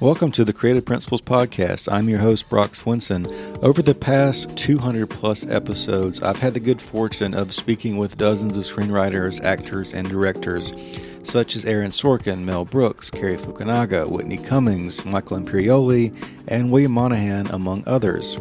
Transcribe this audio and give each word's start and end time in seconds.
Welcome 0.00 0.30
to 0.32 0.44
the 0.44 0.52
Creative 0.52 0.84
Principles 0.84 1.22
Podcast. 1.22 1.92
I'm 1.92 2.08
your 2.08 2.20
host, 2.20 2.48
Brock 2.48 2.74
Swinson. 2.74 3.26
Over 3.64 3.82
the 3.82 3.96
past 3.96 4.56
200 4.56 5.10
plus 5.10 5.44
episodes, 5.44 6.22
I've 6.22 6.38
had 6.38 6.54
the 6.54 6.60
good 6.60 6.80
fortune 6.80 7.34
of 7.34 7.52
speaking 7.52 7.96
with 7.96 8.16
dozens 8.16 8.56
of 8.56 8.62
screenwriters, 8.62 9.42
actors, 9.42 9.94
and 9.94 10.08
directors, 10.08 10.72
such 11.24 11.56
as 11.56 11.64
Aaron 11.64 11.90
Sorkin, 11.90 12.44
Mel 12.44 12.64
Brooks, 12.64 13.10
Cary 13.10 13.36
Fukunaga, 13.36 14.08
Whitney 14.08 14.36
Cummings, 14.38 15.04
Michael 15.04 15.40
Imperioli, 15.40 16.14
and 16.46 16.70
William 16.70 16.92
Monahan, 16.92 17.48
among 17.48 17.82
others. 17.84 18.38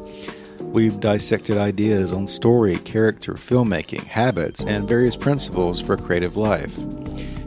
We've 0.61 0.99
dissected 0.99 1.57
ideas 1.57 2.13
on 2.13 2.27
story, 2.27 2.77
character, 2.77 3.33
filmmaking, 3.33 4.03
habits, 4.03 4.63
and 4.63 4.87
various 4.87 5.15
principles 5.15 5.81
for 5.81 5.97
creative 5.97 6.37
life. 6.37 6.77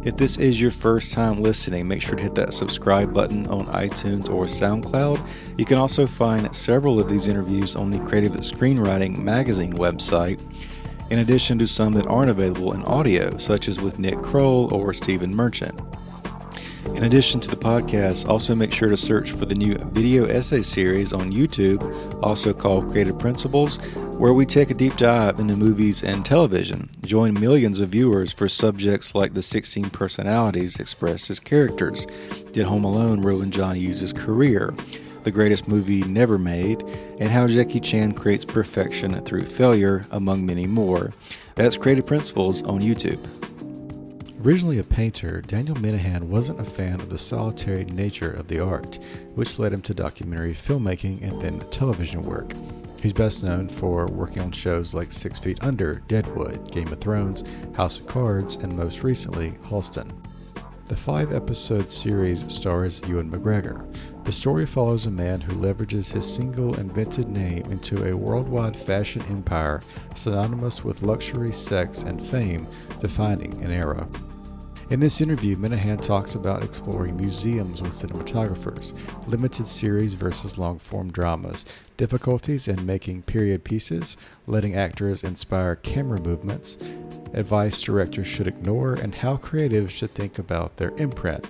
If 0.02 0.16
this 0.16 0.38
is 0.38 0.59
your 0.59 0.70
first 0.70 1.12
time 1.12 1.42
listening, 1.42 1.86
make 1.86 2.00
sure 2.00 2.16
to 2.16 2.22
hit 2.22 2.34
that 2.36 2.54
subscribe 2.54 3.12
button 3.12 3.46
on 3.48 3.66
iTunes 3.66 4.30
or 4.30 4.46
SoundCloud. 4.46 5.23
You 5.59 5.66
can 5.66 5.76
also 5.76 6.06
find 6.06 6.56
several 6.56 6.98
of 6.98 7.10
these 7.10 7.29
interviews 7.29 7.76
on 7.76 7.90
the 7.90 7.98
Creative 7.98 8.32
Screenwriting 8.32 9.18
Magazine 9.18 9.74
website, 9.74 10.40
in 11.10 11.18
addition 11.18 11.59
to 11.59 11.66
some 11.66 11.93
that 11.93 12.06
aren't 12.06 12.30
available 12.30 12.73
in 12.73 12.82
audio, 12.84 13.37
such 13.37 13.68
as 13.68 13.78
with 13.78 13.98
Nick 13.98 14.23
Kroll 14.23 14.73
or 14.73 14.95
Stephen 14.95 15.37
Merchant. 15.37 15.78
In 16.95 17.04
addition 17.04 17.38
to 17.40 17.51
the 17.51 17.56
podcast, 17.56 18.26
also 18.26 18.54
make 18.54 18.73
sure 18.73 18.88
to 18.88 18.96
search 18.96 19.32
for 19.32 19.45
the 19.45 19.54
new 19.54 19.74
video 19.93 20.24
essay 20.24 20.62
series 20.62 21.12
on 21.12 21.30
YouTube, 21.30 21.82
also 22.23 22.54
called 22.54 22.90
Creative 22.90 23.18
Principles, 23.18 23.78
where 24.21 24.35
we 24.35 24.45
take 24.45 24.71
a 24.71 24.74
deep 24.74 24.95
dive 24.99 25.40
into 25.40 25.57
movies 25.57 26.02
and 26.02 26.26
television. 26.26 26.90
Join 27.07 27.32
millions 27.40 27.80
of 27.80 27.88
viewers 27.88 28.35
for 28.35 28.51
subjects 28.51 29.15
like 29.15 29.32
the 29.32 29.40
16 29.40 29.88
personalities 29.88 30.79
expressed 30.79 31.30
as 31.30 31.40
characters. 31.40 32.04
Did 32.52 32.66
Home 32.66 32.85
Alone 32.85 33.23
ruin 33.23 33.51
John 33.51 33.77
Hughes' 33.77 34.12
career? 34.12 34.74
The 35.23 35.30
greatest 35.30 35.68
movie 35.68 36.02
never 36.02 36.37
made, 36.37 36.82
and 37.18 37.30
how 37.30 37.49
Jackie 37.49 37.80
Chan 37.80 38.12
creates 38.12 38.45
perfection 38.45 39.24
through 39.24 39.46
failure, 39.46 40.04
among 40.10 40.45
many 40.45 40.66
more. 40.66 41.12
That's 41.55 41.79
Creative 41.79 42.05
Principles 42.05 42.62
on 42.65 42.82
YouTube. 42.82 43.27
Originally 44.45 44.80
a 44.80 44.84
painter, 44.84 45.40
Daniel 45.40 45.77
Minahan 45.77 46.24
wasn't 46.24 46.60
a 46.60 46.65
fan 46.65 46.96
of 46.96 47.09
the 47.09 47.16
solitary 47.16 47.87
nature 47.87 48.32
of 48.32 48.49
the 48.49 48.60
art, 48.60 48.99
which 49.34 49.59
led 49.59 49.73
him 49.73 49.80
to 49.80 49.95
documentary 49.95 50.52
filmmaking 50.52 51.23
and 51.23 51.40
then 51.40 51.59
television 51.71 52.21
work. 52.21 52.52
He's 53.01 53.12
best 53.15 53.43
known 53.43 53.66
for 53.66 54.06
working 54.06 54.43
on 54.43 54.52
shows 54.52 54.93
like 54.93 55.10
Six 55.10 55.38
Feet 55.38 55.65
Under, 55.65 56.02
Deadwood, 56.06 56.70
Game 56.70 56.93
of 56.93 57.01
Thrones, 57.01 57.43
House 57.74 57.98
of 57.98 58.06
Cards, 58.06 58.56
and 58.56 58.76
most 58.76 59.02
recently, 59.02 59.52
Halston. 59.62 60.10
The 60.84 60.96
five 60.96 61.32
episode 61.32 61.88
series 61.88 62.52
stars 62.52 63.01
Ewan 63.09 63.30
McGregor. 63.30 63.87
The 64.25 64.32
story 64.32 64.66
follows 64.66 65.06
a 65.06 65.10
man 65.10 65.41
who 65.41 65.54
leverages 65.54 66.12
his 66.12 66.31
single 66.31 66.78
invented 66.78 67.28
name 67.28 67.65
into 67.71 68.06
a 68.06 68.16
worldwide 68.16 68.76
fashion 68.76 69.22
empire 69.31 69.81
synonymous 70.15 70.84
with 70.84 71.03
luxury, 71.03 71.53
sex, 71.53 72.03
and 72.03 72.21
fame, 72.21 72.67
defining 73.00 73.65
an 73.65 73.71
era. 73.71 74.06
In 74.91 74.99
this 74.99 75.21
interview, 75.21 75.56
Minahan 75.56 76.01
talks 76.01 76.34
about 76.34 76.65
exploring 76.65 77.17
museums 77.17 77.81
with 77.81 77.93
cinematographers, 77.93 78.93
limited 79.28 79.69
series 79.69 80.15
versus 80.15 80.59
long 80.59 80.81
form 80.81 81.12
dramas, 81.12 81.65
difficulties 81.97 82.67
in 82.67 82.84
making 82.84 83.23
period 83.23 83.62
pieces, 83.62 84.17
letting 84.49 84.75
actors 84.75 85.23
inspire 85.23 85.77
camera 85.77 86.21
movements, 86.21 86.77
advice 87.34 87.81
directors 87.81 88.27
should 88.27 88.49
ignore, 88.49 88.95
and 88.95 89.15
how 89.15 89.37
creatives 89.37 89.91
should 89.91 90.11
think 90.11 90.41
about 90.41 90.77
their 90.77 90.91
imprint. 90.97 91.49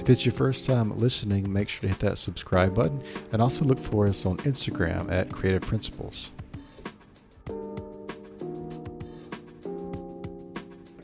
If 0.00 0.08
it's 0.08 0.24
your 0.24 0.32
first 0.32 0.64
time 0.64 0.98
listening, 0.98 1.52
make 1.52 1.68
sure 1.68 1.82
to 1.82 1.88
hit 1.88 1.98
that 1.98 2.16
subscribe 2.16 2.74
button 2.74 3.02
and 3.30 3.42
also 3.42 3.66
look 3.66 3.78
for 3.78 4.08
us 4.08 4.24
on 4.24 4.38
Instagram 4.38 5.12
at 5.12 5.30
Creative 5.30 5.60
Principles. 5.60 6.32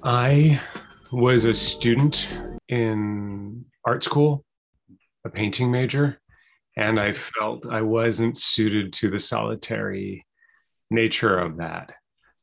I 0.07 0.61
was 1.13 1.45
a 1.45 1.55
student 1.55 2.29
in 2.69 3.65
art 3.87 4.05
school, 4.05 4.45
a 5.25 5.31
painting 5.31 5.71
major, 5.71 6.21
and 6.77 7.01
I 7.01 7.15
felt 7.15 7.65
I 7.65 7.81
wasn't 7.81 8.37
suited 8.37 8.93
to 8.95 9.09
the 9.09 9.19
solitary 9.19 10.27
nature 10.91 11.39
of 11.39 11.57
that. 11.57 11.95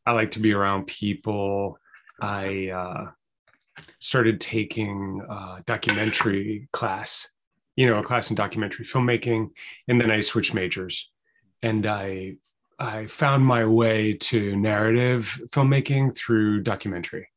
I 0.08 0.14
like 0.14 0.32
to 0.32 0.40
be 0.40 0.54
around 0.54 0.88
people. 0.88 1.78
I 2.20 2.70
uh, 2.70 3.12
started 4.00 4.42
taking 4.42 5.22
a 5.30 5.62
documentary 5.68 6.68
class, 6.74 7.30
you 7.76 7.86
know, 7.86 8.00
a 8.00 8.04
class 8.04 8.32
in 8.32 8.36
documentary 8.36 8.86
filmmaking, 8.86 9.52
and 9.88 10.02
then 10.02 10.10
I 10.10 10.22
switched 10.22 10.56
majors, 10.56 11.12
and 11.62 11.86
I 11.86 12.38
I 12.80 13.06
found 13.06 13.46
my 13.46 13.66
way 13.66 14.14
to 14.14 14.56
narrative 14.56 15.40
filmmaking 15.54 16.18
through 16.18 16.64
documentary 16.64 17.28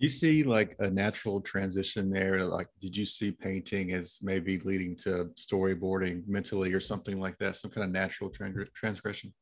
you 0.00 0.08
see 0.08 0.42
like 0.42 0.74
a 0.80 0.90
natural 0.90 1.40
transition 1.40 2.10
there? 2.10 2.44
Like 2.44 2.68
did 2.80 2.96
you 2.96 3.04
see 3.04 3.30
painting 3.30 3.92
as 3.92 4.18
maybe 4.22 4.58
leading 4.60 4.96
to 5.04 5.30
storyboarding 5.36 6.26
mentally 6.26 6.72
or 6.72 6.80
something 6.80 7.20
like 7.20 7.38
that 7.38 7.56
some 7.56 7.70
kind 7.70 7.84
of 7.84 7.90
natural 7.90 8.30
transgression? 8.74 9.32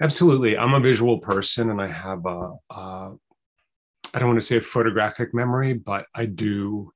Absolutely. 0.00 0.56
I'm 0.56 0.74
a 0.74 0.80
visual 0.80 1.18
person 1.18 1.70
and 1.70 1.80
i 1.80 1.88
have 1.88 2.26
a, 2.26 2.52
a 2.70 3.14
i 4.12 4.18
don't 4.18 4.28
want 4.28 4.40
to 4.40 4.46
say 4.46 4.56
a 4.56 4.60
photographic 4.60 5.32
memory 5.32 5.72
but 5.72 6.04
i 6.14 6.26
do 6.26 6.90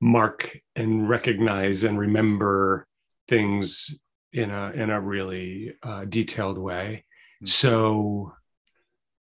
mark 0.00 0.58
and 0.76 1.08
recognize 1.08 1.84
and 1.84 1.98
remember 1.98 2.86
things 3.28 3.98
in 4.34 4.50
a 4.50 4.70
in 4.72 4.90
a 4.90 5.00
really 5.00 5.72
uh, 5.82 6.04
detailed 6.04 6.58
way. 6.58 7.04
Mm-hmm. 7.42 7.46
so 7.46 8.32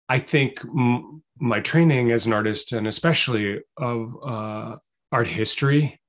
i 0.08 0.18
think 0.18 0.60
m- 0.64 1.22
my 1.40 1.60
training 1.60 2.10
as 2.10 2.26
an 2.26 2.32
artist 2.32 2.72
and 2.72 2.86
especially 2.88 3.60
of 3.76 4.14
uh, 4.24 4.76
art 5.12 5.28
history 5.28 6.00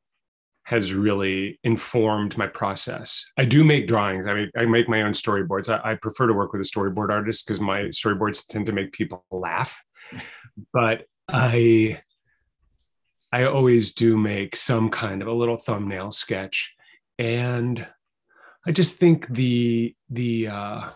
has 0.69 0.93
really 0.93 1.59
informed 1.63 2.37
my 2.37 2.45
process. 2.45 3.25
I 3.39 3.45
do 3.45 3.63
make 3.63 3.87
drawings. 3.87 4.27
I 4.27 4.35
mean, 4.35 4.51
I 4.55 4.67
make 4.67 4.87
my 4.87 5.01
own 5.01 5.13
storyboards. 5.13 5.67
I, 5.67 5.93
I 5.93 5.95
prefer 5.95 6.27
to 6.27 6.33
work 6.33 6.53
with 6.53 6.61
a 6.61 6.63
storyboard 6.63 7.09
artist 7.09 7.43
because 7.43 7.59
my 7.59 7.85
storyboards 7.85 8.45
tend 8.45 8.67
to 8.67 8.71
make 8.71 8.91
people 8.91 9.25
laugh. 9.31 9.81
But 10.73 11.05
I, 11.29 12.01
I 13.31 13.45
always 13.45 13.93
do 13.93 14.17
make 14.17 14.57
some 14.57 14.89
kind 14.89 15.21
of 15.21 15.27
a 15.29 15.33
little 15.33 15.57
thumbnail 15.57 16.11
sketch, 16.11 16.75
and 17.17 17.87
I 18.67 18.71
just 18.73 18.97
think 18.97 19.27
the 19.27 19.95
the 20.09 20.49
uh, 20.49 20.89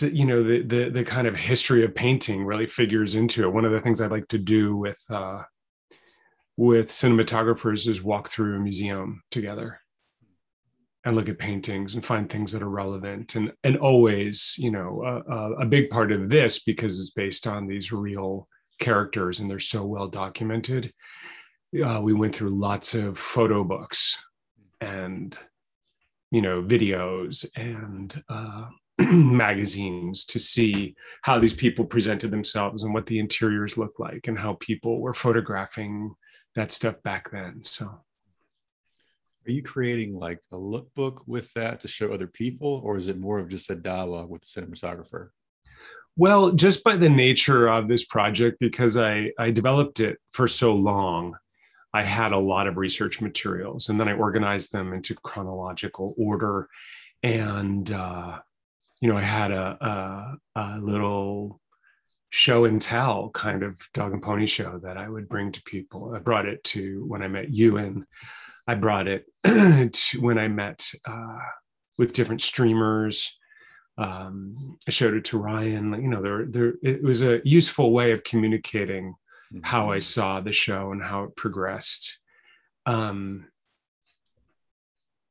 you 0.00 0.24
know 0.24 0.42
the, 0.42 0.62
the 0.62 0.90
the 0.90 1.04
kind 1.04 1.26
of 1.26 1.36
history 1.36 1.84
of 1.84 1.94
painting 1.94 2.44
really 2.44 2.66
figures 2.66 3.14
into 3.14 3.42
it. 3.42 3.52
One 3.52 3.64
of 3.64 3.72
the 3.72 3.80
things 3.80 4.00
i 4.00 4.06
like 4.06 4.28
to 4.28 4.38
do 4.38 4.76
with 4.76 5.02
uh, 5.10 5.42
with 6.56 6.88
cinematographers 6.88 7.86
is 7.86 8.02
walk 8.02 8.28
through 8.28 8.56
a 8.56 8.60
museum 8.60 9.22
together 9.30 9.80
and 11.04 11.14
look 11.14 11.28
at 11.28 11.38
paintings 11.38 11.94
and 11.94 12.04
find 12.04 12.28
things 12.28 12.52
that 12.52 12.62
are 12.62 12.70
relevant 12.70 13.36
and 13.36 13.52
and 13.64 13.76
always 13.76 14.54
you 14.58 14.70
know 14.70 15.02
uh, 15.30 15.50
a 15.60 15.66
big 15.66 15.90
part 15.90 16.10
of 16.10 16.30
this 16.30 16.62
because 16.62 16.98
it's 16.98 17.10
based 17.10 17.46
on 17.46 17.66
these 17.66 17.92
real 17.92 18.48
characters 18.78 19.40
and 19.40 19.50
they're 19.50 19.58
so 19.58 19.84
well 19.84 20.08
documented. 20.08 20.92
Uh, 21.84 22.00
we 22.02 22.12
went 22.12 22.34
through 22.34 22.50
lots 22.50 22.94
of 22.94 23.18
photo 23.18 23.62
books 23.62 24.18
and 24.80 25.36
you 26.30 26.40
know 26.40 26.62
videos 26.62 27.46
and 27.56 28.22
uh, 28.28 28.66
magazines 28.98 30.24
to 30.24 30.38
see 30.38 30.94
how 31.22 31.38
these 31.38 31.54
people 31.54 31.84
presented 31.84 32.30
themselves 32.30 32.82
and 32.82 32.94
what 32.94 33.06
the 33.06 33.18
interiors 33.18 33.76
looked 33.76 34.00
like 34.00 34.26
and 34.26 34.38
how 34.38 34.54
people 34.54 35.00
were 35.00 35.12
photographing 35.12 36.14
that 36.54 36.72
stuff 36.72 37.02
back 37.02 37.30
then. 37.30 37.62
So, 37.62 37.86
are 37.86 39.52
you 39.52 39.62
creating 39.62 40.14
like 40.14 40.40
a 40.50 40.56
lookbook 40.56 41.22
with 41.26 41.52
that 41.54 41.80
to 41.80 41.88
show 41.88 42.10
other 42.10 42.26
people, 42.26 42.80
or 42.84 42.96
is 42.96 43.08
it 43.08 43.18
more 43.18 43.38
of 43.38 43.48
just 43.48 43.70
a 43.70 43.76
dialogue 43.76 44.30
with 44.30 44.42
the 44.42 44.60
cinematographer? 44.60 45.28
Well, 46.16 46.52
just 46.52 46.82
by 46.82 46.96
the 46.96 47.10
nature 47.10 47.68
of 47.68 47.88
this 47.88 48.04
project, 48.04 48.56
because 48.58 48.96
I, 48.96 49.32
I 49.38 49.50
developed 49.50 50.00
it 50.00 50.18
for 50.32 50.48
so 50.48 50.74
long, 50.74 51.36
I 51.92 52.02
had 52.02 52.32
a 52.32 52.38
lot 52.38 52.66
of 52.66 52.78
research 52.78 53.20
materials 53.20 53.90
and 53.90 54.00
then 54.00 54.08
I 54.08 54.14
organized 54.14 54.72
them 54.72 54.94
into 54.94 55.14
chronological 55.14 56.14
order. 56.16 56.68
And, 57.22 57.90
uh, 57.90 58.38
you 59.00 59.08
know, 59.08 59.16
I 59.16 59.22
had 59.22 59.50
a, 59.50 60.36
a, 60.56 60.60
a 60.60 60.78
little 60.80 61.60
show 62.30 62.64
and 62.64 62.80
tell 62.80 63.30
kind 63.30 63.62
of 63.62 63.78
dog 63.94 64.12
and 64.12 64.22
pony 64.22 64.46
show 64.46 64.78
that 64.82 64.96
I 64.96 65.08
would 65.08 65.28
bring 65.28 65.52
to 65.52 65.62
people. 65.62 66.14
I 66.14 66.18
brought 66.18 66.46
it 66.46 66.62
to 66.64 67.04
when 67.06 67.22
I 67.22 67.28
met 67.28 67.52
you 67.52 67.76
and 67.76 68.04
I 68.66 68.74
brought 68.74 69.06
it 69.06 69.26
to 69.44 70.20
when 70.20 70.38
I 70.38 70.48
met 70.48 70.90
uh, 71.06 71.38
with 71.98 72.12
different 72.12 72.42
streamers. 72.42 73.36
Um, 73.98 74.76
I 74.86 74.90
showed 74.90 75.14
it 75.14 75.24
to 75.26 75.38
Ryan. 75.38 75.92
You 75.92 76.08
know, 76.08 76.22
there, 76.22 76.46
there, 76.46 76.74
it 76.82 77.02
was 77.02 77.22
a 77.22 77.40
useful 77.44 77.92
way 77.92 78.12
of 78.12 78.24
communicating 78.24 79.14
mm-hmm. 79.52 79.60
how 79.62 79.90
I 79.90 80.00
saw 80.00 80.40
the 80.40 80.52
show 80.52 80.92
and 80.92 81.02
how 81.02 81.24
it 81.24 81.36
progressed. 81.36 82.18
Um, 82.84 83.46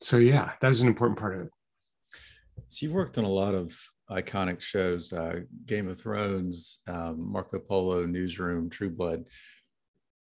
so 0.01 0.17
yeah, 0.17 0.51
that 0.61 0.67
was 0.67 0.81
an 0.81 0.87
important 0.87 1.19
part 1.19 1.35
of 1.35 1.41
it. 1.47 1.51
So 2.75 2.85
you've 2.85 2.93
worked 2.93 3.17
on 3.17 3.23
a 3.23 3.29
lot 3.29 3.55
of 3.55 3.73
iconic 4.11 4.59
shows, 4.59 5.13
uh, 5.13 5.39
Game 5.65 5.87
of 5.87 5.97
Thrones, 5.97 6.81
um, 6.87 7.31
Marco 7.31 7.57
Polo, 7.57 8.05
Newsroom, 8.05 8.69
True 8.69 8.89
Blood. 8.89 9.23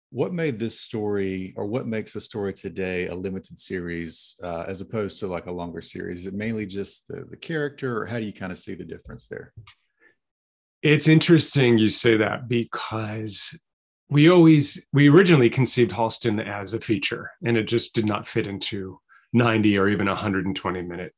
What 0.08 0.32
made 0.32 0.58
this 0.58 0.80
story, 0.80 1.52
or 1.58 1.66
what 1.66 1.86
makes 1.86 2.16
a 2.16 2.22
story 2.22 2.54
today 2.54 3.08
a 3.08 3.14
limited 3.14 3.60
series 3.60 4.34
uh, 4.42 4.64
as 4.66 4.80
opposed 4.80 5.18
to 5.20 5.26
like 5.26 5.44
a 5.44 5.52
longer 5.52 5.82
series? 5.82 6.20
Is 6.20 6.26
it 6.28 6.32
mainly 6.32 6.64
just 6.64 7.06
the, 7.06 7.26
the 7.28 7.36
character, 7.36 8.00
or 8.00 8.06
how 8.06 8.18
do 8.18 8.24
you 8.24 8.32
kind 8.32 8.50
of 8.50 8.56
see 8.56 8.74
the 8.74 8.82
difference 8.82 9.26
there? 9.26 9.52
It's 10.80 11.06
interesting 11.06 11.76
you 11.76 11.90
say 11.90 12.16
that 12.16 12.48
because 12.48 13.58
we 14.08 14.30
always 14.30 14.88
we 14.94 15.10
originally 15.10 15.50
conceived 15.50 15.90
Halston 15.90 16.42
as 16.42 16.72
a 16.72 16.80
feature, 16.80 17.30
and 17.44 17.58
it 17.58 17.64
just 17.64 17.94
did 17.94 18.06
not 18.06 18.26
fit 18.26 18.46
into 18.46 18.98
90 19.34 19.76
or 19.76 19.90
even 19.90 20.06
120 20.06 20.80
minute 20.80 21.12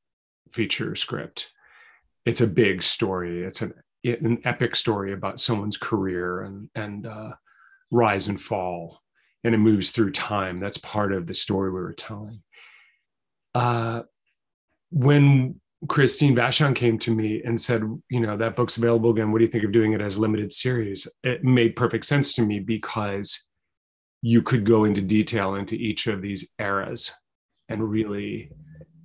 feature 0.52 0.94
script 0.94 1.50
it's 2.26 2.40
a 2.40 2.46
big 2.46 2.82
story. 2.82 3.42
It's 3.44 3.62
an 3.62 3.74
an 4.04 4.40
epic 4.44 4.74
story 4.76 5.12
about 5.12 5.40
someone's 5.40 5.76
career 5.76 6.42
and 6.42 6.68
and 6.74 7.06
uh, 7.06 7.32
rise 7.90 8.28
and 8.28 8.40
fall, 8.40 9.00
and 9.44 9.54
it 9.54 9.58
moves 9.58 9.90
through 9.90 10.12
time. 10.12 10.60
That's 10.60 10.78
part 10.78 11.12
of 11.12 11.26
the 11.26 11.34
story 11.34 11.70
we 11.70 11.80
were 11.80 11.92
telling. 11.92 12.42
Uh, 13.54 14.02
when 14.90 15.60
Christine 15.88 16.36
Vachon 16.36 16.74
came 16.74 16.98
to 17.00 17.14
me 17.14 17.42
and 17.42 17.60
said, 17.60 17.82
you 18.10 18.20
know, 18.20 18.36
that 18.36 18.54
book's 18.54 18.76
available 18.76 19.10
again. 19.10 19.32
What 19.32 19.38
do 19.38 19.44
you 19.44 19.50
think 19.50 19.64
of 19.64 19.72
doing 19.72 19.92
it 19.92 20.00
as 20.00 20.18
limited 20.18 20.52
series? 20.52 21.08
It 21.24 21.42
made 21.42 21.74
perfect 21.74 22.04
sense 22.04 22.34
to 22.34 22.42
me 22.42 22.60
because 22.60 23.48
you 24.22 24.42
could 24.42 24.64
go 24.64 24.84
into 24.84 25.00
detail 25.00 25.54
into 25.54 25.74
each 25.74 26.06
of 26.06 26.20
these 26.20 26.46
eras 26.58 27.12
and 27.70 27.82
really, 27.82 28.50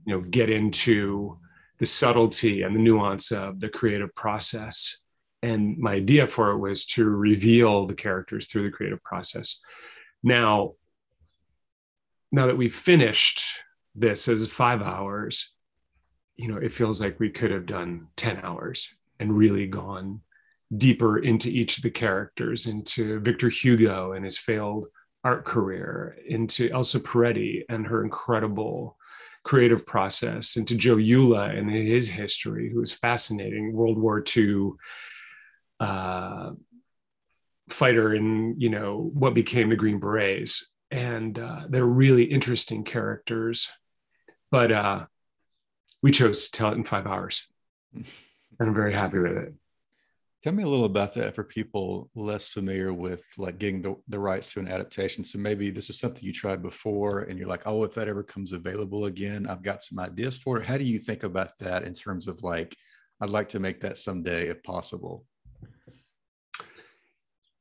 you 0.05 0.13
know, 0.13 0.21
get 0.21 0.49
into 0.49 1.37
the 1.79 1.85
subtlety 1.85 2.61
and 2.61 2.75
the 2.75 2.79
nuance 2.79 3.31
of 3.31 3.59
the 3.59 3.69
creative 3.69 4.13
process. 4.15 4.97
And 5.41 5.77
my 5.77 5.93
idea 5.93 6.27
for 6.27 6.51
it 6.51 6.57
was 6.59 6.85
to 6.87 7.05
reveal 7.05 7.85
the 7.85 7.93
characters 7.93 8.47
through 8.47 8.63
the 8.63 8.75
creative 8.75 9.03
process. 9.03 9.59
Now, 10.23 10.73
now 12.31 12.47
that 12.47 12.57
we've 12.57 12.75
finished 12.75 13.41
this 13.93 14.27
as 14.27 14.47
five 14.47 14.81
hours, 14.81 15.51
you 16.35 16.47
know, 16.47 16.57
it 16.57 16.73
feels 16.73 16.99
like 16.99 17.19
we 17.19 17.29
could 17.29 17.51
have 17.51 17.65
done 17.65 18.07
10 18.17 18.39
hours 18.43 18.93
and 19.19 19.37
really 19.37 19.67
gone 19.67 20.21
deeper 20.77 21.19
into 21.19 21.49
each 21.49 21.77
of 21.77 21.83
the 21.83 21.91
characters, 21.91 22.65
into 22.65 23.19
Victor 23.19 23.49
Hugo 23.49 24.13
and 24.13 24.25
his 24.25 24.37
failed 24.37 24.87
art 25.23 25.45
career, 25.45 26.17
into 26.27 26.69
Elsa 26.71 26.99
Peretti 26.99 27.63
and 27.69 27.87
her 27.87 28.03
incredible 28.03 28.97
creative 29.45 29.85
process, 29.85 30.57
and 30.57 30.67
to 30.67 30.75
Joe 30.75 30.97
Eula 30.97 31.57
and 31.57 31.69
his 31.69 32.09
history, 32.09 32.69
who 32.69 32.79
was 32.79 32.91
fascinating, 32.91 33.71
World 33.71 33.97
War 33.97 34.21
II 34.35 34.71
uh, 35.79 36.51
fighter 37.69 38.13
in 38.13 38.59
you 38.59 38.69
know 38.69 39.11
what 39.13 39.33
became 39.33 39.69
the 39.69 39.75
Green 39.75 39.99
Berets, 39.99 40.67
and 40.91 41.37
uh, 41.39 41.61
they're 41.69 41.85
really 41.85 42.23
interesting 42.23 42.83
characters. 42.83 43.71
But 44.51 44.71
uh, 44.71 45.05
we 46.01 46.11
chose 46.11 46.45
to 46.45 46.51
tell 46.51 46.71
it 46.71 46.75
in 46.75 46.83
five 46.83 47.07
hours, 47.07 47.47
and 47.93 48.05
I'm 48.59 48.73
very 48.73 48.93
happy 48.93 49.19
with 49.19 49.37
it. 49.37 49.53
Tell 50.45 50.53
me 50.53 50.61
a 50.61 50.67
little 50.67 50.85
about 50.85 51.15
that 51.15 51.33
for 51.33 51.43
people 51.43 52.07
less 52.13 52.49
familiar 52.49 52.93
with 52.93 53.25
like 53.39 53.57
getting 53.57 53.81
the, 53.81 53.95
the 54.09 54.19
rights 54.19 54.53
to 54.53 54.59
an 54.59 54.67
adaptation. 54.67 55.23
So 55.23 55.39
maybe 55.39 55.71
this 55.71 55.89
is 55.89 55.97
something 55.97 56.23
you 56.23 56.31
tried 56.31 56.61
before 56.61 57.21
and 57.21 57.39
you're 57.39 57.47
like, 57.47 57.63
oh, 57.65 57.83
if 57.83 57.95
that 57.95 58.07
ever 58.07 58.21
comes 58.21 58.53
available 58.53 59.05
again, 59.05 59.47
I've 59.47 59.63
got 59.63 59.81
some 59.81 59.97
ideas 59.97 60.37
for 60.37 60.59
it. 60.59 60.67
How 60.67 60.77
do 60.77 60.83
you 60.83 60.99
think 60.99 61.23
about 61.23 61.57
that 61.61 61.81
in 61.81 61.95
terms 61.95 62.27
of 62.27 62.43
like, 62.43 62.75
I'd 63.19 63.31
like 63.31 63.49
to 63.49 63.59
make 63.59 63.81
that 63.81 63.97
someday 63.97 64.49
if 64.49 64.61
possible? 64.61 65.25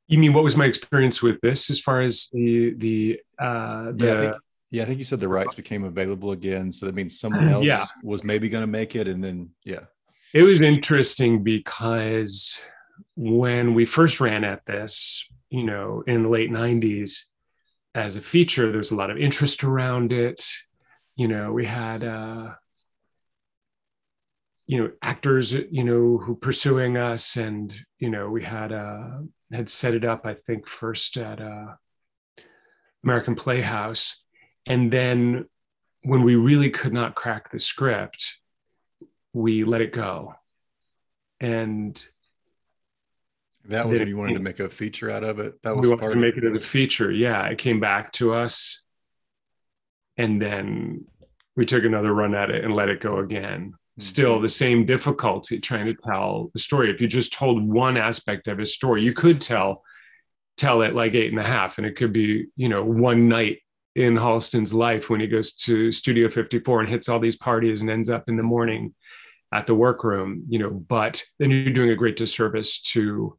You 0.06 0.18
mean 0.18 0.34
what 0.34 0.44
was 0.44 0.58
my 0.58 0.66
experience 0.66 1.22
with 1.22 1.40
this 1.40 1.70
as 1.70 1.80
far 1.80 2.02
as 2.02 2.26
the 2.34 2.74
the 2.76 3.18
uh 3.38 3.92
the 3.92 4.06
yeah, 4.06 4.12
I 4.12 4.20
think, 4.20 4.36
yeah, 4.72 4.82
I 4.82 4.84
think 4.84 4.98
you 4.98 5.04
said 5.06 5.20
the 5.20 5.28
rights 5.28 5.54
became 5.54 5.84
available 5.84 6.32
again. 6.32 6.70
So 6.70 6.84
that 6.84 6.94
means 6.94 7.18
someone 7.18 7.48
else 7.48 7.64
yeah. 7.64 7.86
was 8.02 8.22
maybe 8.22 8.50
going 8.50 8.60
to 8.60 8.66
make 8.66 8.94
it 8.94 9.08
and 9.08 9.24
then 9.24 9.52
yeah. 9.64 9.84
It 10.34 10.42
was 10.42 10.60
interesting 10.60 11.42
because 11.42 12.60
when 13.16 13.74
we 13.74 13.84
first 13.84 14.20
ran 14.20 14.44
at 14.44 14.64
this, 14.66 15.26
you 15.50 15.64
know, 15.64 16.02
in 16.06 16.22
the 16.22 16.28
late 16.28 16.50
90s 16.50 17.22
as 17.94 18.16
a 18.16 18.20
feature, 18.20 18.72
there's 18.72 18.90
a 18.90 18.96
lot 18.96 19.10
of 19.10 19.18
interest 19.18 19.64
around 19.64 20.12
it. 20.12 20.44
You 21.16 21.28
know, 21.28 21.52
we 21.52 21.64
had, 21.64 22.02
uh, 22.02 22.54
you 24.66 24.82
know, 24.82 24.90
actors, 25.02 25.52
you 25.52 25.84
know, 25.84 26.18
who 26.18 26.34
pursuing 26.34 26.96
us, 26.96 27.36
and 27.36 27.72
you 27.98 28.10
know, 28.10 28.30
we 28.30 28.42
had 28.42 28.72
uh, 28.72 29.18
had 29.52 29.68
set 29.68 29.94
it 29.94 30.04
up, 30.04 30.26
I 30.26 30.34
think, 30.34 30.66
first 30.66 31.16
at 31.16 31.40
uh, 31.40 31.74
American 33.04 33.34
Playhouse, 33.34 34.22
and 34.66 34.90
then 34.90 35.44
when 36.02 36.22
we 36.22 36.34
really 36.34 36.70
could 36.70 36.92
not 36.92 37.14
crack 37.14 37.50
the 37.50 37.58
script, 37.58 38.36
we 39.32 39.64
let 39.64 39.82
it 39.82 39.92
go, 39.92 40.34
and 41.40 42.04
that 43.66 43.88
was 43.88 43.98
when 43.98 44.08
you 44.08 44.16
wanted 44.16 44.34
to 44.34 44.40
make 44.40 44.60
a 44.60 44.68
feature 44.68 45.10
out 45.10 45.24
of 45.24 45.38
it. 45.38 45.60
That 45.62 45.76
was 45.76 45.88
we 45.88 45.94
wanted 45.94 46.14
to 46.14 46.20
make 46.20 46.36
it 46.36 46.44
as 46.44 46.62
a 46.62 46.66
feature. 46.66 47.10
Yeah, 47.10 47.46
it 47.46 47.58
came 47.58 47.80
back 47.80 48.12
to 48.12 48.34
us, 48.34 48.82
and 50.16 50.40
then 50.40 51.06
we 51.56 51.64
took 51.64 51.84
another 51.84 52.12
run 52.12 52.34
at 52.34 52.50
it 52.50 52.64
and 52.64 52.74
let 52.74 52.88
it 52.88 53.00
go 53.00 53.18
again. 53.18 53.70
Mm-hmm. 53.70 54.02
Still 54.02 54.40
the 54.40 54.48
same 54.48 54.84
difficulty 54.84 55.60
trying 55.60 55.86
to 55.86 55.94
tell 55.94 56.50
the 56.52 56.58
story. 56.58 56.90
If 56.90 57.00
you 57.00 57.08
just 57.08 57.32
told 57.32 57.66
one 57.66 57.96
aspect 57.96 58.48
of 58.48 58.58
his 58.58 58.74
story, 58.74 59.02
you 59.02 59.14
could 59.14 59.40
tell 59.40 59.82
tell 60.56 60.82
it 60.82 60.94
like 60.94 61.14
eight 61.14 61.32
and 61.32 61.40
a 61.40 61.46
half, 61.46 61.78
and 61.78 61.86
it 61.86 61.96
could 61.96 62.12
be 62.12 62.46
you 62.56 62.68
know 62.68 62.84
one 62.84 63.28
night 63.28 63.58
in 63.94 64.16
Halston's 64.16 64.74
life 64.74 65.08
when 65.08 65.20
he 65.20 65.26
goes 65.26 65.52
to 65.52 65.92
Studio 65.92 66.28
54 66.28 66.80
and 66.80 66.88
hits 66.88 67.08
all 67.08 67.20
these 67.20 67.36
parties 67.36 67.80
and 67.80 67.88
ends 67.88 68.10
up 68.10 68.28
in 68.28 68.36
the 68.36 68.42
morning 68.42 68.92
at 69.52 69.66
the 69.66 69.74
workroom, 69.74 70.44
you 70.48 70.58
know, 70.58 70.68
but 70.70 71.22
then 71.38 71.50
you're 71.50 71.72
doing 71.72 71.90
a 71.90 71.94
great 71.94 72.16
disservice 72.16 72.80
to 72.80 73.38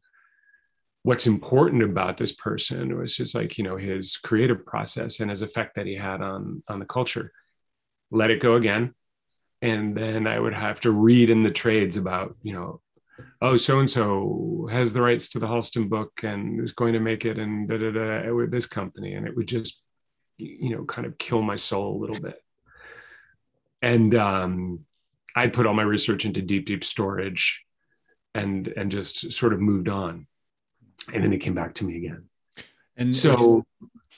what's 1.06 1.28
important 1.28 1.84
about 1.84 2.16
this 2.16 2.32
person 2.32 2.98
was 2.98 3.14
just 3.14 3.32
like 3.32 3.56
you 3.56 3.62
know 3.62 3.76
his 3.76 4.16
creative 4.16 4.66
process 4.66 5.20
and 5.20 5.30
his 5.30 5.40
effect 5.40 5.76
that 5.76 5.86
he 5.86 5.94
had 5.94 6.20
on 6.20 6.64
on 6.66 6.80
the 6.80 6.84
culture. 6.84 7.30
Let 8.10 8.32
it 8.32 8.40
go 8.40 8.56
again. 8.56 8.92
And 9.62 9.96
then 9.96 10.26
i 10.26 10.38
would 10.38 10.52
have 10.52 10.80
to 10.80 10.90
read 10.90 11.30
in 11.30 11.44
the 11.44 11.50
trades 11.62 11.96
about 11.96 12.34
you 12.42 12.52
know 12.54 12.80
oh 13.40 13.56
so 13.56 13.78
and 13.78 13.88
so 13.88 14.68
has 14.70 14.92
the 14.92 15.00
rights 15.00 15.28
to 15.30 15.38
the 15.38 15.46
halston 15.46 15.88
book 15.88 16.10
and 16.24 16.60
is 16.60 16.72
going 16.72 16.92
to 16.92 17.00
make 17.00 17.24
it 17.24 17.38
and 17.38 17.68
da, 17.68 17.78
da, 17.78 17.90
da, 17.92 18.34
with 18.34 18.50
this 18.50 18.66
company. 18.66 19.14
And 19.14 19.28
it 19.28 19.36
would 19.36 19.46
just 19.46 19.80
you 20.38 20.70
know 20.74 20.84
kind 20.84 21.06
of 21.06 21.16
kill 21.18 21.40
my 21.40 21.56
soul 21.56 21.96
a 21.96 22.00
little 22.00 22.20
bit. 22.20 22.42
And 23.80 24.12
um 24.16 24.80
i'd 25.36 25.52
put 25.52 25.66
all 25.66 25.80
my 25.82 25.88
research 25.94 26.24
into 26.24 26.42
deep 26.42 26.66
deep 26.66 26.82
storage 26.82 27.64
and 28.34 28.66
and 28.76 28.90
just 28.90 29.32
sort 29.32 29.52
of 29.52 29.60
moved 29.60 29.88
on 29.88 30.26
and 31.12 31.22
then 31.22 31.32
it 31.32 31.38
came 31.38 31.54
back 31.54 31.74
to 31.74 31.84
me 31.84 31.96
again. 31.96 32.24
And 32.96 33.16
so, 33.16 33.64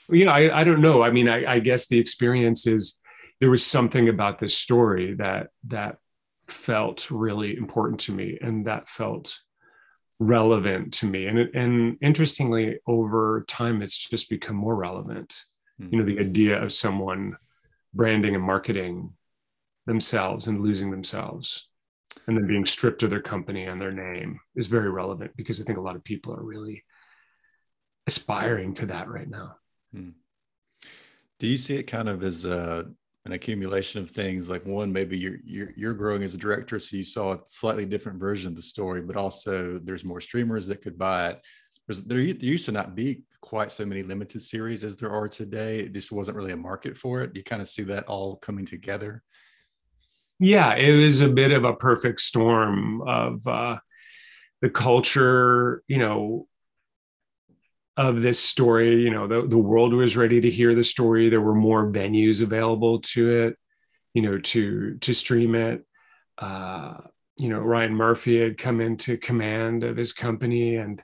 you 0.09 0.25
know, 0.25 0.31
I, 0.31 0.61
I 0.61 0.63
don't 0.63 0.81
know. 0.81 1.03
I 1.03 1.11
mean, 1.11 1.27
I, 1.27 1.53
I 1.53 1.59
guess 1.59 1.87
the 1.87 1.99
experience 1.99 2.65
is 2.65 2.99
there 3.39 3.49
was 3.49 3.65
something 3.65 4.09
about 4.09 4.39
this 4.39 4.57
story 4.57 5.15
that 5.15 5.47
that 5.67 5.97
felt 6.47 7.11
really 7.11 7.55
important 7.55 7.99
to 8.01 8.11
me, 8.11 8.37
and 8.41 8.65
that 8.65 8.89
felt 8.89 9.37
relevant 10.19 10.93
to 10.93 11.05
me. 11.05 11.27
And 11.27 11.39
and 11.39 11.97
interestingly, 12.01 12.79
over 12.87 13.45
time, 13.47 13.81
it's 13.81 13.97
just 13.97 14.29
become 14.29 14.55
more 14.55 14.75
relevant. 14.75 15.35
Mm-hmm. 15.79 15.93
You 15.93 15.99
know, 15.99 16.05
the 16.05 16.19
idea 16.19 16.61
of 16.61 16.73
someone 16.73 17.37
branding 17.93 18.35
and 18.35 18.43
marketing 18.43 19.13
themselves 19.85 20.47
and 20.47 20.61
losing 20.61 20.91
themselves 20.91 21.68
and 22.29 22.37
then 22.37 22.45
being 22.45 22.65
stripped 22.65 23.01
of 23.01 23.09
their 23.09 23.19
company 23.21 23.65
and 23.65 23.81
their 23.81 23.91
name 23.91 24.39
is 24.55 24.67
very 24.67 24.91
relevant 24.91 25.31
because 25.35 25.59
I 25.59 25.63
think 25.63 25.79
a 25.79 25.81
lot 25.81 25.95
of 25.95 26.03
people 26.03 26.31
are 26.31 26.43
really 26.43 26.83
aspiring 28.05 28.75
to 28.75 28.85
that 28.85 29.09
right 29.09 29.27
now. 29.27 29.55
Hmm. 29.91 30.09
Do 31.39 31.47
you 31.47 31.57
see 31.57 31.77
it 31.77 31.83
kind 31.83 32.07
of 32.07 32.23
as 32.23 32.45
a, 32.45 32.85
an 33.25 33.31
accumulation 33.31 33.99
of 34.03 34.11
things? 34.11 34.47
Like 34.47 34.63
one, 34.63 34.93
maybe 34.93 35.17
you're, 35.17 35.37
you're 35.43 35.71
you're 35.75 35.93
growing 35.95 36.21
as 36.21 36.35
a 36.35 36.37
director, 36.37 36.79
so 36.79 36.97
you 36.97 37.03
saw 37.03 37.33
a 37.33 37.39
slightly 37.47 37.87
different 37.87 38.19
version 38.19 38.49
of 38.49 38.55
the 38.55 38.61
story, 38.61 39.01
but 39.01 39.17
also 39.17 39.79
there's 39.79 40.05
more 40.05 40.21
streamers 40.21 40.67
that 40.67 40.83
could 40.83 40.99
buy 40.99 41.29
it. 41.29 41.41
There's, 41.87 42.03
there, 42.03 42.19
there 42.19 42.53
used 42.55 42.65
to 42.65 42.71
not 42.71 42.93
be 42.93 43.23
quite 43.41 43.71
so 43.71 43.87
many 43.87 44.03
limited 44.03 44.43
series 44.43 44.83
as 44.83 44.97
there 44.97 45.09
are 45.09 45.27
today. 45.27 45.79
It 45.79 45.93
just 45.93 46.11
wasn't 46.11 46.37
really 46.37 46.51
a 46.51 46.57
market 46.57 46.95
for 46.95 47.23
it. 47.23 47.35
You 47.35 47.43
kind 47.43 47.63
of 47.63 47.67
see 47.67 47.83
that 47.85 48.05
all 48.05 48.35
coming 48.35 48.67
together. 48.67 49.23
Yeah, 50.39 50.75
it 50.75 50.93
was 50.93 51.19
a 51.21 51.27
bit 51.29 51.51
of 51.51 51.63
a 51.65 51.73
perfect 51.75 52.21
storm 52.21 53.01
of 53.01 53.45
uh, 53.47 53.77
the 54.61 54.69
culture, 54.69 55.83
you 55.87 55.97
know, 55.97 56.47
of 57.97 58.21
this 58.21 58.39
story. 58.39 59.01
You 59.01 59.09
know, 59.09 59.27
the, 59.27 59.47
the 59.47 59.57
world 59.57 59.93
was 59.93 60.15
ready 60.17 60.41
to 60.41 60.49
hear 60.49 60.75
the 60.75 60.83
story. 60.83 61.29
There 61.29 61.41
were 61.41 61.55
more 61.55 61.91
venues 61.91 62.41
available 62.41 62.99
to 63.13 63.29
it, 63.47 63.57
you 64.13 64.21
know, 64.21 64.37
to 64.39 64.97
to 64.97 65.13
stream 65.13 65.55
it. 65.55 65.85
Uh, 66.37 66.95
you 67.37 67.49
know, 67.49 67.59
Ryan 67.59 67.93
Murphy 67.95 68.39
had 68.41 68.57
come 68.57 68.81
into 68.81 69.17
command 69.17 69.83
of 69.83 69.97
his 69.97 70.13
company 70.13 70.75
and 70.77 71.01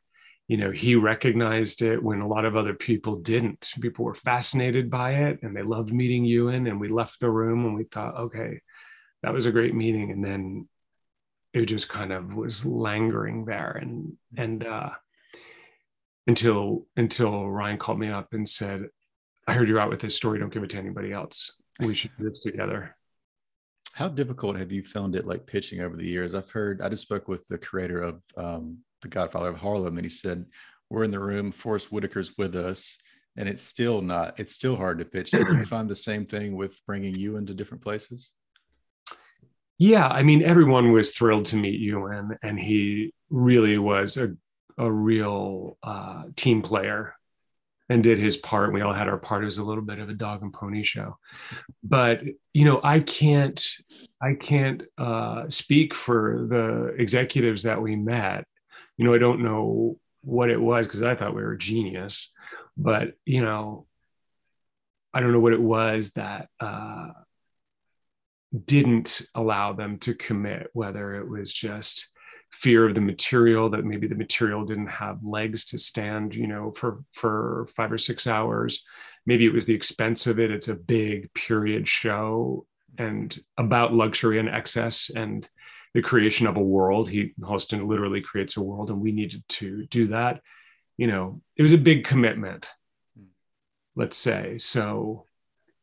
you 0.48 0.58
know 0.58 0.72
he 0.72 0.96
recognized 0.96 1.82
it 1.82 2.02
when 2.04 2.22
a 2.22 2.28
lot 2.28 2.46
of 2.46 2.56
other 2.56 2.74
people 2.76 3.16
didn't 3.18 3.72
people 3.82 4.06
were 4.06 4.14
fascinated 4.14 4.92
by 4.92 5.12
it 5.14 5.40
and 5.42 5.56
they 5.56 5.64
loved 5.64 5.92
meeting 5.92 6.24
ewan 6.24 6.68
and 6.68 6.80
we 6.80 6.88
left 6.88 7.20
the 7.20 7.32
room 7.32 7.66
and 7.66 7.76
we 7.76 7.84
thought 7.86 8.16
okay 8.16 8.60
that 9.26 9.34
was 9.34 9.48
a 9.48 9.52
great 9.52 9.74
meeting. 9.74 10.12
And 10.12 10.24
then 10.24 10.70
it 11.52 11.66
just 11.66 11.90
kind 11.90 12.14
of 12.14 12.36
was 12.36 12.64
languoring 12.64 13.46
there. 13.46 13.72
And 13.82 14.16
and 14.38 14.66
uh 14.66 14.92
until 16.28 16.86
until 16.96 17.50
ryan 17.50 17.78
called 17.78 18.00
me 18.00 18.10
up 18.10 18.34
and 18.34 18.48
said 18.48 18.88
i 19.48 19.54
heard 19.54 19.68
you're 19.68 19.80
out 19.80 19.90
with 19.90 20.00
this 20.00 20.16
story. 20.16 20.40
Don't 20.40 20.54
give 20.54 20.64
it 20.64 20.70
to 20.72 20.78
anybody 20.78 21.12
else. 21.12 21.58
We 21.80 21.96
should 21.96 22.12
do 22.18 22.30
this 22.30 22.40
together. 22.40 22.96
How 23.94 24.10
difficult 24.10 24.58
have 24.58 24.72
you 24.72 24.84
found 24.84 25.16
it 25.16 25.26
like 25.26 25.48
pitching 25.48 25.82
over 25.82 25.98
the 25.98 26.06
years? 26.06 26.36
I've 26.36 26.52
heard 26.52 26.82
i 26.82 26.88
just 26.88 27.02
spoke 27.02 27.28
with 27.28 27.48
the 27.48 27.58
creator 27.58 28.02
of 28.02 28.22
um, 28.38 28.78
the 29.02 29.08
godfather 29.08 29.50
of 29.50 29.58
harlem 29.58 29.98
and 29.98 30.06
he 30.06 30.10
said 30.10 30.46
we're 30.92 31.04
in 31.04 31.12
the 31.12 31.20
room 31.20 31.52
forest 31.52 31.92
whitaker's 31.92 32.38
with 32.38 32.56
us 32.56 32.98
and 33.38 33.50
it's 33.50 33.64
still 33.64 34.04
not 34.04 34.40
it's 34.40 34.54
still 34.54 34.76
hard 34.76 35.00
to 35.00 35.06
pitch. 35.06 35.32
Do 35.32 35.40
you 35.40 35.64
find 35.76 35.90
the 35.90 35.96
same 35.96 36.28
thing 36.28 36.56
with 36.56 36.80
bringing 36.86 37.16
you 37.16 37.38
into 37.38 37.56
different 37.56 37.84
places 37.84 38.34
yeah, 39.78 40.08
I 40.08 40.24
mean, 40.24 40.42
everyone 40.42 40.92
was 40.92 41.12
thrilled 41.12 41.46
to 41.48 41.58
meet 41.58 41.80
Ewan, 41.80 42.38
and 42.42 42.60
he 42.60 43.14
really 43.30 43.78
was 43.78 44.18
a, 44.18 44.36
a 44.78 44.90
real 44.90 45.78
uh, 45.84 46.24
team 46.36 46.62
player 46.62 47.14
and 47.90 48.04
did 48.04 48.18
his 48.18 48.38
part. 48.38 48.74
We 48.74 48.82
all 48.82 48.94
had 48.94 49.10
our 49.10 49.18
part. 49.18 49.44
It 49.44 49.46
was 49.46 49.58
a 49.58 49.64
little 49.64 49.84
bit 49.84 50.00
of 50.00 50.10
a 50.10 50.14
dog 50.14 50.42
and 50.42 50.54
pony 50.54 50.84
show, 50.84 51.18
but 51.84 52.22
you 52.54 52.66
know, 52.66 52.80
I 52.84 53.00
can't, 53.00 53.64
I 54.22 54.34
can't 54.34 54.84
uh, 54.98 55.50
speak 55.50 55.94
for 55.94 56.48
the 56.50 56.96
executives 56.98 57.64
that 57.64 57.82
we 57.82 57.96
met. 57.96 58.46
You 58.98 59.06
know, 59.06 59.14
I 59.14 59.20
don't 59.20 59.44
know 59.44 60.00
what 60.22 60.50
it 60.50 60.60
was 60.60 60.88
because 60.88 61.04
I 61.04 61.16
thought 61.16 61.36
we 61.36 61.44
were 61.44 61.58
genius, 61.58 62.32
but 62.78 63.14
you 63.26 63.42
know, 63.42 63.88
I 65.14 65.20
don't 65.20 65.34
know 65.34 65.40
what 65.42 65.54
it 65.54 65.62
was 65.62 66.12
that. 66.14 66.48
Uh, 66.60 67.10
didn't 68.66 69.22
allow 69.36 69.74
them 69.74 69.98
to 70.00 70.14
commit, 70.14 70.70
whether 70.74 71.16
it 71.16 71.28
was 71.28 71.52
just 71.52 72.10
fear 72.52 72.88
of 72.88 72.96
the 72.96 73.02
material 73.02 73.70
that 73.70 73.84
maybe 73.84 74.08
the 74.08 74.16
material 74.16 74.64
didn't 74.64 74.88
have 74.88 75.24
legs 75.24 75.66
to 75.66 75.78
stand 75.78 76.34
you 76.34 76.48
know 76.48 76.72
for 76.72 77.04
for 77.12 77.68
five 77.76 77.92
or 77.92 77.98
six 77.98 78.28
hours. 78.28 78.84
Maybe 79.26 79.46
it 79.46 79.54
was 79.54 79.66
the 79.66 79.74
expense 79.74 80.28
of 80.28 80.40
it. 80.40 80.52
It's 80.52 80.68
a 80.68 80.76
big 80.76 81.34
period 81.34 81.88
show 81.88 82.66
and 82.98 83.38
about 83.58 83.94
luxury 83.94 84.40
and 84.40 84.48
excess 84.48 85.12
and 85.14 85.48
the 85.94 86.02
creation 86.02 86.48
of 86.48 86.56
a 86.56 86.62
world. 86.62 87.10
He 87.10 87.34
Halston 87.42 87.88
literally 87.88 88.22
creates 88.22 88.58
a 88.58 88.64
world 88.64 88.90
and 88.90 89.02
we 89.02 89.12
needed 89.12 89.44
to 89.50 89.86
do 89.88 90.08
that. 90.08 90.42
You 90.98 91.08
know 91.08 91.42
it 91.58 91.64
was 91.64 91.74
a 91.74 91.78
big 91.78 92.06
commitment 92.06 92.70
hmm. 93.18 93.26
let's 93.96 94.18
say. 94.18 94.58
So 94.58 95.25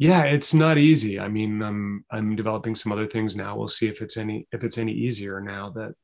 yeah 0.02 0.22
it's 0.24 0.52
not 0.52 0.78
easy 0.78 1.20
i 1.20 1.28
mean 1.28 1.62
i'm 1.62 2.04
i'm 2.10 2.34
developing 2.34 2.74
some 2.74 2.90
other 2.90 3.06
things 3.06 3.36
now 3.36 3.56
we'll 3.56 3.68
see 3.68 3.86
if 3.86 4.02
it's 4.02 4.16
any 4.16 4.48
if 4.50 4.64
it's 4.64 4.76
any 4.76 4.92
easier 4.92 5.40
now 5.40 5.70
that 5.70 5.94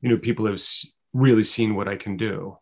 you 0.00 0.08
know 0.08 0.18
people 0.18 0.46
have 0.46 0.60
really 1.12 1.44
seen 1.44 1.76
what 1.76 1.86
i 1.86 1.94
can 1.94 2.16
do 2.16 2.58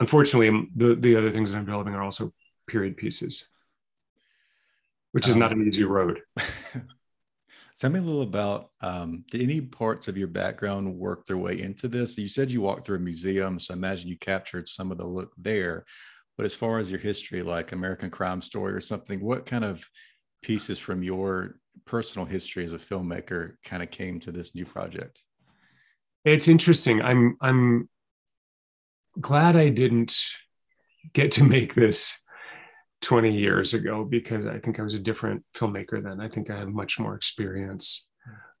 unfortunately 0.00 0.48
um, 0.48 0.70
the 0.76 0.94
the 0.96 1.16
other 1.16 1.30
things 1.30 1.50
that 1.50 1.58
i'm 1.58 1.64
developing 1.64 1.94
are 1.94 2.02
also 2.02 2.30
period 2.66 2.98
pieces 2.98 3.48
which 5.12 5.26
is 5.26 5.36
um, 5.36 5.40
not 5.40 5.52
an 5.52 5.66
easy 5.66 5.84
road 5.84 6.20
Tell 7.76 7.90
me 7.90 7.98
a 7.98 8.02
little 8.02 8.22
about 8.22 8.70
um, 8.82 9.24
did 9.32 9.42
any 9.42 9.60
parts 9.60 10.06
of 10.06 10.16
your 10.16 10.28
background 10.28 10.96
work 10.96 11.24
their 11.24 11.38
way 11.38 11.60
into 11.60 11.88
this? 11.88 12.16
You 12.16 12.28
said 12.28 12.52
you 12.52 12.60
walked 12.60 12.86
through 12.86 12.98
a 12.98 13.00
museum, 13.00 13.58
so 13.58 13.74
I 13.74 13.76
imagine 13.76 14.08
you 14.08 14.16
captured 14.16 14.68
some 14.68 14.92
of 14.92 14.98
the 14.98 15.06
look 15.06 15.32
there. 15.36 15.84
But 16.36 16.46
as 16.46 16.54
far 16.54 16.78
as 16.78 16.90
your 16.90 17.00
history, 17.00 17.42
like 17.42 17.72
American 17.72 18.10
Crime 18.10 18.42
Story 18.42 18.72
or 18.72 18.80
something, 18.80 19.20
what 19.20 19.46
kind 19.46 19.64
of 19.64 19.88
pieces 20.42 20.78
from 20.78 21.02
your 21.02 21.56
personal 21.84 22.26
history 22.26 22.64
as 22.64 22.72
a 22.72 22.78
filmmaker 22.78 23.54
kind 23.64 23.82
of 23.82 23.90
came 23.90 24.18
to 24.20 24.32
this 24.32 24.54
new 24.54 24.64
project? 24.64 25.22
It's 26.24 26.48
interesting. 26.48 27.02
I'm 27.02 27.36
I'm 27.40 27.88
glad 29.20 29.56
I 29.56 29.68
didn't 29.68 30.16
get 31.12 31.30
to 31.32 31.44
make 31.44 31.74
this 31.74 32.18
20 33.02 33.36
years 33.36 33.74
ago 33.74 34.04
because 34.04 34.46
I 34.46 34.58
think 34.58 34.80
I 34.80 34.82
was 34.82 34.94
a 34.94 34.98
different 34.98 35.44
filmmaker 35.54 36.02
then. 36.02 36.20
I 36.20 36.28
think 36.28 36.50
I 36.50 36.58
have 36.58 36.68
much 36.68 36.98
more 36.98 37.14
experience. 37.14 38.08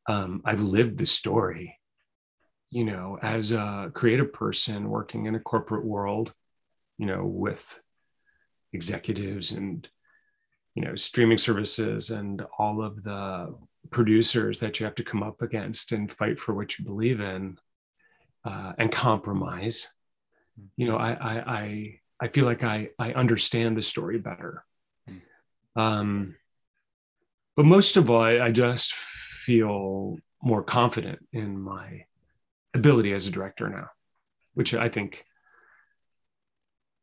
Um, 0.06 0.42
I've 0.44 0.60
lived 0.60 0.98
the 0.98 1.06
story, 1.06 1.78
you 2.70 2.84
know, 2.84 3.18
as 3.22 3.52
a 3.52 3.90
creative 3.94 4.32
person 4.34 4.90
working 4.90 5.26
in 5.26 5.34
a 5.34 5.40
corporate 5.40 5.86
world 5.86 6.34
you 6.98 7.06
know, 7.06 7.24
with 7.24 7.80
executives 8.72 9.52
and 9.52 9.88
you 10.74 10.84
know 10.84 10.96
streaming 10.96 11.38
services 11.38 12.10
and 12.10 12.44
all 12.58 12.82
of 12.82 13.02
the 13.04 13.54
producers 13.90 14.58
that 14.60 14.80
you 14.80 14.84
have 14.84 14.94
to 14.96 15.04
come 15.04 15.22
up 15.22 15.40
against 15.42 15.92
and 15.92 16.12
fight 16.12 16.38
for 16.38 16.54
what 16.54 16.78
you 16.78 16.84
believe 16.84 17.20
in 17.20 17.56
uh, 18.44 18.72
and 18.78 18.90
compromise. 18.90 19.88
You 20.76 20.88
know 20.88 20.96
I, 20.96 21.12
I 21.12 21.54
i 21.58 22.00
i 22.20 22.28
feel 22.28 22.44
like 22.44 22.62
i 22.62 22.90
i 22.98 23.12
understand 23.12 23.76
the 23.76 23.82
story 23.82 24.18
better. 24.18 24.64
Um 25.76 26.36
but 27.56 27.66
most 27.66 27.96
of 27.96 28.10
all 28.10 28.20
I, 28.20 28.46
I 28.46 28.50
just 28.50 28.94
feel 28.94 30.18
more 30.42 30.62
confident 30.62 31.20
in 31.32 31.60
my 31.60 32.04
ability 32.74 33.12
as 33.12 33.26
a 33.26 33.30
director 33.30 33.68
now 33.68 33.88
which 34.54 34.74
i 34.74 34.88
think 34.88 35.24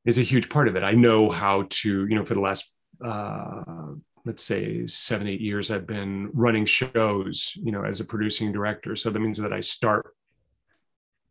is 0.05 0.17
a 0.17 0.24
huge 0.24 0.50
part 0.50 0.67
of 0.67 0.75
it. 0.75 0.84
I 0.84 0.93
know 0.93 1.29
how 1.29 1.65
to, 1.70 2.08
you 2.08 2.15
know, 2.15 2.25
for 2.25 2.34
the 2.34 2.41
last 2.41 2.74
uh, 3.03 3.93
let's 4.25 4.43
say 4.43 4.86
seven, 4.88 5.27
eight 5.27 5.41
years, 5.41 5.72
I've 5.72 5.88
been 5.88 6.29
running 6.34 6.65
shows, 6.65 7.53
you 7.55 7.72
know, 7.72 7.84
as 7.84 8.00
a 8.00 8.05
producing 8.05 8.51
director. 8.51 8.96
So 8.96 9.10
that 9.10 9.20
means 9.20 9.38
that 9.39 9.53
I 9.53 9.60
start 9.60 10.13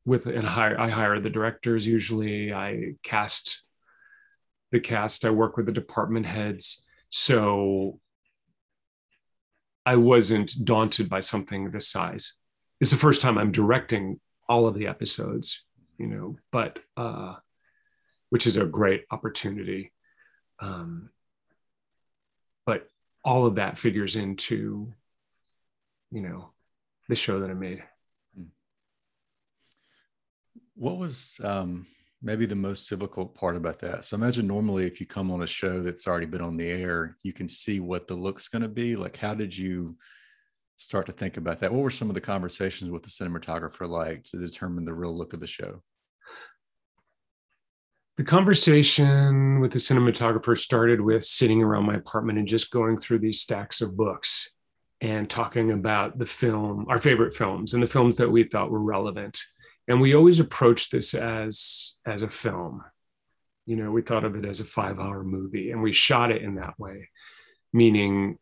with 0.04 0.26
and 0.26 0.46
hire 0.46 0.78
I 0.80 0.88
hire 0.88 1.20
the 1.20 1.30
directors 1.30 1.86
usually. 1.86 2.52
I 2.52 2.94
cast 3.02 3.62
the 4.72 4.80
cast. 4.80 5.24
I 5.24 5.30
work 5.30 5.56
with 5.56 5.66
the 5.66 5.72
department 5.72 6.26
heads. 6.26 6.86
So 7.10 8.00
I 9.84 9.96
wasn't 9.96 10.52
daunted 10.64 11.08
by 11.08 11.20
something 11.20 11.70
this 11.70 11.88
size. 11.88 12.34
It's 12.80 12.90
the 12.90 12.96
first 12.96 13.22
time 13.22 13.38
I'm 13.38 13.52
directing 13.52 14.20
all 14.48 14.66
of 14.66 14.74
the 14.74 14.86
episodes, 14.86 15.64
you 15.98 16.06
know, 16.06 16.36
but 16.50 16.78
uh 16.96 17.34
which 18.30 18.46
is 18.46 18.56
a 18.56 18.64
great 18.64 19.04
opportunity. 19.10 19.92
Um, 20.60 21.10
but 22.64 22.88
all 23.24 23.46
of 23.46 23.56
that 23.56 23.78
figures 23.78 24.16
into, 24.16 24.92
you 26.10 26.22
know, 26.22 26.50
the 27.08 27.16
show 27.16 27.40
that 27.40 27.50
I 27.50 27.54
made. 27.54 27.82
What 30.76 30.96
was 30.96 31.40
um, 31.44 31.86
maybe 32.22 32.46
the 32.46 32.54
most 32.54 32.88
difficult 32.88 33.34
part 33.34 33.56
about 33.56 33.80
that? 33.80 34.04
So 34.04 34.14
imagine 34.16 34.46
normally 34.46 34.86
if 34.86 35.00
you 35.00 35.06
come 35.06 35.30
on 35.30 35.42
a 35.42 35.46
show 35.46 35.82
that's 35.82 36.06
already 36.06 36.26
been 36.26 36.40
on 36.40 36.56
the 36.56 36.68
air, 36.68 37.16
you 37.22 37.32
can 37.32 37.48
see 37.48 37.80
what 37.80 38.08
the 38.08 38.14
look's 38.14 38.48
going 38.48 38.62
to 38.62 38.68
be. 38.68 38.96
Like, 38.96 39.16
how 39.16 39.34
did 39.34 39.56
you 39.56 39.96
start 40.76 41.04
to 41.06 41.12
think 41.12 41.36
about 41.36 41.60
that? 41.60 41.72
What 41.72 41.82
were 41.82 41.90
some 41.90 42.08
of 42.08 42.14
the 42.14 42.20
conversations 42.20 42.90
with 42.90 43.02
the 43.02 43.10
cinematographer 43.10 43.86
like 43.88 44.24
to 44.24 44.38
determine 44.38 44.84
the 44.84 44.94
real 44.94 45.14
look 45.14 45.34
of 45.34 45.40
the 45.40 45.46
show? 45.46 45.82
The 48.20 48.26
conversation 48.26 49.60
with 49.60 49.72
the 49.72 49.78
cinematographer 49.78 50.58
started 50.58 51.00
with 51.00 51.24
sitting 51.24 51.62
around 51.62 51.86
my 51.86 51.94
apartment 51.94 52.38
and 52.38 52.46
just 52.46 52.70
going 52.70 52.98
through 52.98 53.18
these 53.18 53.40
stacks 53.40 53.80
of 53.80 53.96
books 53.96 54.50
and 55.00 55.30
talking 55.30 55.70
about 55.70 56.18
the 56.18 56.26
film, 56.26 56.84
our 56.90 56.98
favorite 56.98 57.34
films, 57.34 57.72
and 57.72 57.82
the 57.82 57.86
films 57.86 58.16
that 58.16 58.30
we 58.30 58.44
thought 58.44 58.70
were 58.70 58.82
relevant. 58.82 59.40
And 59.88 60.02
we 60.02 60.14
always 60.14 60.38
approached 60.38 60.92
this 60.92 61.14
as 61.14 61.94
as 62.04 62.20
a 62.20 62.28
film. 62.28 62.84
You 63.64 63.76
know, 63.76 63.90
we 63.90 64.02
thought 64.02 64.24
of 64.24 64.36
it 64.36 64.44
as 64.44 64.60
a 64.60 64.64
five-hour 64.64 65.24
movie, 65.24 65.70
and 65.70 65.82
we 65.82 65.92
shot 65.92 66.30
it 66.30 66.42
in 66.42 66.56
that 66.56 66.78
way, 66.78 67.08
meaning 67.72 68.36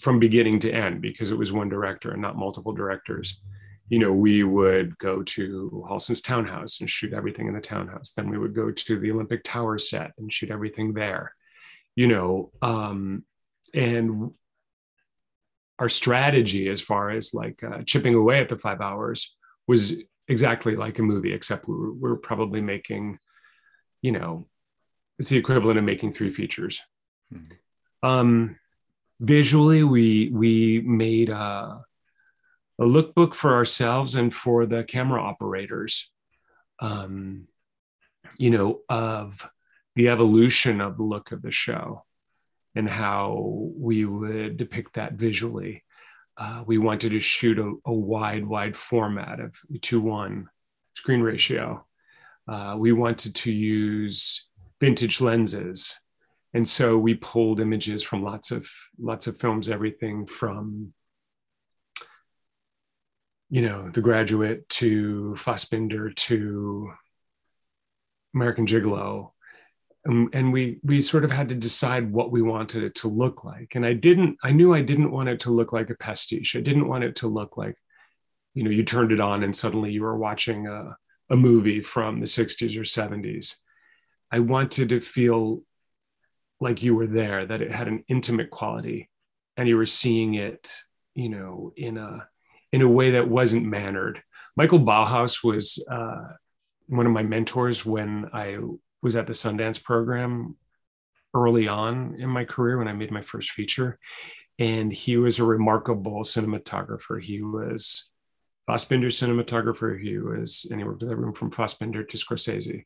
from 0.00 0.18
beginning 0.18 0.58
to 0.60 0.72
end, 0.72 1.02
because 1.02 1.30
it 1.30 1.38
was 1.38 1.52
one 1.52 1.68
director 1.68 2.10
and 2.10 2.20
not 2.20 2.36
multiple 2.36 2.72
directors. 2.72 3.40
You 3.88 3.98
know, 3.98 4.12
we 4.12 4.42
would 4.42 4.98
go 4.98 5.22
to 5.22 5.84
Halston's 5.88 6.20
townhouse 6.20 6.80
and 6.80 6.90
shoot 6.90 7.12
everything 7.12 7.48
in 7.48 7.54
the 7.54 7.60
townhouse. 7.60 8.12
Then 8.12 8.28
we 8.28 8.38
would 8.38 8.54
go 8.54 8.70
to 8.70 8.98
the 8.98 9.10
Olympic 9.10 9.42
Tower 9.44 9.78
set 9.78 10.12
and 10.18 10.32
shoot 10.32 10.50
everything 10.50 10.92
there. 10.92 11.34
You 11.96 12.06
know, 12.06 12.52
um, 12.60 13.24
and 13.74 14.30
our 15.78 15.88
strategy 15.88 16.68
as 16.68 16.80
far 16.80 17.10
as 17.10 17.32
like 17.32 17.62
uh, 17.62 17.82
chipping 17.84 18.14
away 18.14 18.40
at 18.40 18.48
the 18.48 18.58
five 18.58 18.80
hours 18.80 19.36
was 19.66 19.94
exactly 20.26 20.76
like 20.76 20.98
a 20.98 21.02
movie, 21.02 21.32
except 21.32 21.68
we 21.68 21.74
were, 21.74 21.92
we 21.92 22.00
were 22.00 22.16
probably 22.16 22.60
making, 22.60 23.18
you 24.02 24.12
know, 24.12 24.46
it's 25.18 25.30
the 25.30 25.38
equivalent 25.38 25.78
of 25.78 25.84
making 25.84 26.12
three 26.12 26.30
features. 26.30 26.80
Mm-hmm. 27.32 28.08
Um, 28.08 28.58
visually, 29.20 29.82
we 29.82 30.30
we 30.32 30.80
made 30.82 31.30
a, 31.30 31.84
a 32.78 32.84
lookbook 32.84 33.34
for 33.34 33.54
ourselves 33.54 34.14
and 34.14 34.32
for 34.32 34.66
the 34.66 34.84
camera 34.84 35.22
operators, 35.22 36.10
um, 36.80 37.48
you 38.38 38.50
know, 38.50 38.80
of 38.88 39.48
the 39.96 40.08
evolution 40.08 40.80
of 40.80 40.96
the 40.96 41.02
look 41.02 41.32
of 41.32 41.42
the 41.42 41.50
show 41.50 42.04
and 42.74 42.88
how 42.88 43.72
we 43.76 44.04
would 44.04 44.56
depict 44.56 44.94
that 44.94 45.14
visually. 45.14 45.82
Uh, 46.36 46.62
we 46.64 46.78
wanted 46.78 47.10
to 47.10 47.18
shoot 47.18 47.58
a, 47.58 47.74
a, 47.84 47.92
wide, 47.92 48.46
wide 48.46 48.76
format 48.76 49.40
of 49.40 49.56
two 49.82 50.00
one 50.00 50.48
screen 50.94 51.20
ratio. 51.20 51.84
Uh, 52.46 52.76
we 52.78 52.92
wanted 52.92 53.34
to 53.34 53.50
use 53.50 54.46
vintage 54.80 55.20
lenses, 55.20 55.96
and 56.54 56.66
so 56.66 56.96
we 56.96 57.14
pulled 57.14 57.58
images 57.58 58.04
from 58.04 58.22
lots 58.22 58.52
of 58.52 58.70
lots 59.00 59.26
of 59.26 59.36
films, 59.38 59.68
everything 59.68 60.24
from 60.24 60.94
you 63.50 63.62
know 63.62 63.88
The 63.90 64.00
Graduate 64.00 64.68
to 64.70 65.34
Fassbinder 65.36 66.14
to 66.14 66.92
American 68.34 68.66
Gigolo, 68.66 69.32
and, 70.04 70.28
and 70.32 70.52
we 70.52 70.78
we 70.82 71.00
sort 71.00 71.24
of 71.24 71.30
had 71.30 71.48
to 71.48 71.54
decide 71.54 72.12
what 72.12 72.30
we 72.30 72.42
wanted 72.42 72.82
it 72.82 72.94
to 72.96 73.08
look 73.08 73.44
like. 73.44 73.72
And 73.74 73.84
i 73.84 73.92
didn't 73.92 74.36
i 74.42 74.50
knew 74.50 74.74
i 74.74 74.82
didn't 74.82 75.10
want 75.10 75.28
it 75.28 75.40
to 75.40 75.50
look 75.50 75.72
like 75.72 75.90
a 75.90 75.96
pastiche. 75.96 76.56
I 76.56 76.60
didn't 76.60 76.88
want 76.88 77.04
it 77.04 77.16
to 77.16 77.28
look 77.28 77.56
like 77.56 77.76
you 78.58 78.64
know 78.64 78.70
you 78.70 78.82
turned 78.82 79.12
it 79.12 79.20
on 79.20 79.44
and 79.44 79.54
suddenly 79.54 79.92
you 79.92 80.02
were 80.02 80.18
watching 80.18 80.66
a, 80.66 80.96
a 81.30 81.36
movie 81.36 81.80
from 81.80 82.18
the 82.18 82.26
60s 82.26 82.76
or 82.76 82.82
70s 82.82 83.54
i 84.32 84.40
wanted 84.40 84.88
to 84.88 85.00
feel 85.00 85.62
like 86.60 86.82
you 86.82 86.94
were 86.96 87.06
there 87.06 87.46
that 87.46 87.62
it 87.62 87.70
had 87.70 87.86
an 87.86 88.02
intimate 88.08 88.50
quality 88.50 89.08
and 89.56 89.68
you 89.68 89.76
were 89.76 89.86
seeing 89.86 90.34
it 90.34 90.68
you 91.14 91.28
know 91.28 91.72
in 91.76 91.98
a 91.98 92.26
in 92.72 92.82
a 92.82 92.88
way 92.88 93.12
that 93.12 93.28
wasn't 93.28 93.64
mannered 93.64 94.22
michael 94.56 94.80
Ballhaus 94.80 95.42
was 95.44 95.82
uh, 95.90 96.28
one 96.86 97.06
of 97.06 97.12
my 97.12 97.22
mentors 97.22 97.84
when 97.84 98.28
i 98.32 98.58
was 99.02 99.16
at 99.16 99.26
the 99.26 99.32
Sundance 99.32 99.82
program 99.82 100.56
early 101.34 101.68
on 101.68 102.16
in 102.18 102.28
my 102.28 102.44
career 102.44 102.78
when 102.78 102.88
I 102.88 102.92
made 102.92 103.10
my 103.10 103.22
first 103.22 103.50
feature. 103.50 103.98
And 104.58 104.92
he 104.92 105.16
was 105.16 105.38
a 105.38 105.44
remarkable 105.44 106.22
cinematographer. 106.22 107.22
He 107.22 107.42
was 107.42 108.08
Fassbinder 108.68 109.06
cinematographer. 109.06 110.00
He 110.00 110.18
was, 110.18 110.66
and 110.70 110.80
he 110.80 110.84
worked 110.84 111.02
with 111.02 111.12
everyone 111.12 111.34
from 111.34 111.50
Fassbinder 111.50 112.08
to 112.08 112.16
Scorsese. 112.16 112.84